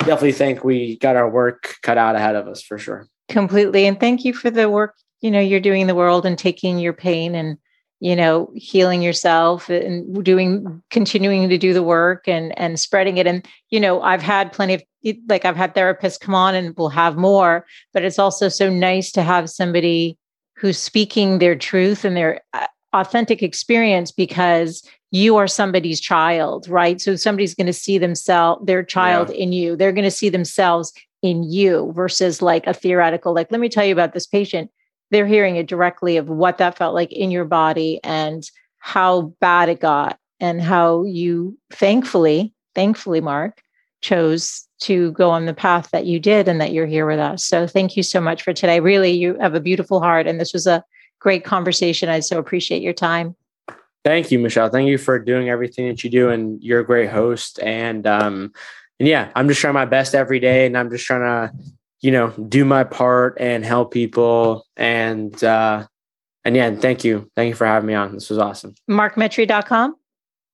[0.00, 3.06] definitely think we got our work cut out ahead of us for sure.
[3.28, 3.86] Completely.
[3.86, 6.78] And thank you for the work you know you're doing in the world and taking
[6.78, 7.56] your pain and
[8.00, 13.26] you know healing yourself and doing continuing to do the work and and spreading it
[13.26, 14.82] and you know i've had plenty of
[15.28, 19.10] like i've had therapists come on and we'll have more but it's also so nice
[19.10, 20.18] to have somebody
[20.56, 27.00] who's speaking their truth and their uh, authentic experience because you are somebody's child right
[27.00, 29.36] so somebody's going to see themselves their child yeah.
[29.36, 30.92] in you they're going to see themselves
[31.22, 34.70] in you versus like a theoretical, like, let me tell you about this patient.
[35.10, 38.48] They're hearing it directly of what that felt like in your body and
[38.78, 43.62] how bad it got and how you thankfully, thankfully, Mark,
[44.02, 47.44] chose to go on the path that you did and that you're here with us.
[47.44, 48.80] So thank you so much for today.
[48.80, 50.84] Really, you have a beautiful heart, and this was a
[51.18, 52.08] great conversation.
[52.08, 53.34] I so appreciate your time.
[54.04, 54.68] Thank you, Michelle.
[54.68, 57.58] Thank you for doing everything that you do, and you're a great host.
[57.60, 58.52] And um,
[59.00, 61.56] and yeah, I'm just trying my best every day, and I'm just trying to,
[62.06, 64.64] you know, do my part and help people.
[64.76, 65.88] And uh,
[66.44, 68.12] and yeah, thank you, thank you for having me on.
[68.14, 68.76] This was awesome.
[68.88, 69.96] MarkMetry.com.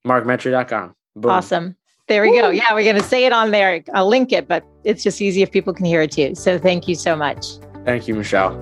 [0.07, 0.95] MarkMetry.com.
[1.15, 1.31] Boom.
[1.31, 1.77] Awesome.
[2.09, 2.41] There we Woo.
[2.41, 2.49] go.
[2.49, 3.85] Yeah, we're going to say it on there.
[3.93, 6.35] I'll link it, but it's just easy if people can hear it too.
[6.35, 7.59] So thank you so much.
[7.85, 8.59] Thank you, Michelle.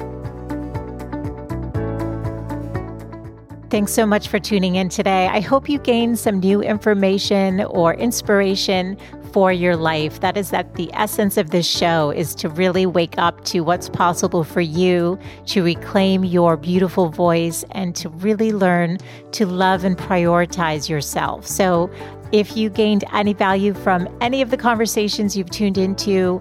[3.71, 5.29] Thanks so much for tuning in today.
[5.29, 8.99] I hope you gained some new information or inspiration
[9.33, 10.21] for your life.
[10.21, 13.89] That is that the essence of this show is to really wake up to what's
[13.89, 18.99] possible for you, to reclaim your beautiful voice and to really learn
[19.33, 21.47] to love and prioritize yourself.
[21.47, 21.91] So
[22.33, 26.41] if you gained any value from any of the conversations you've tuned into,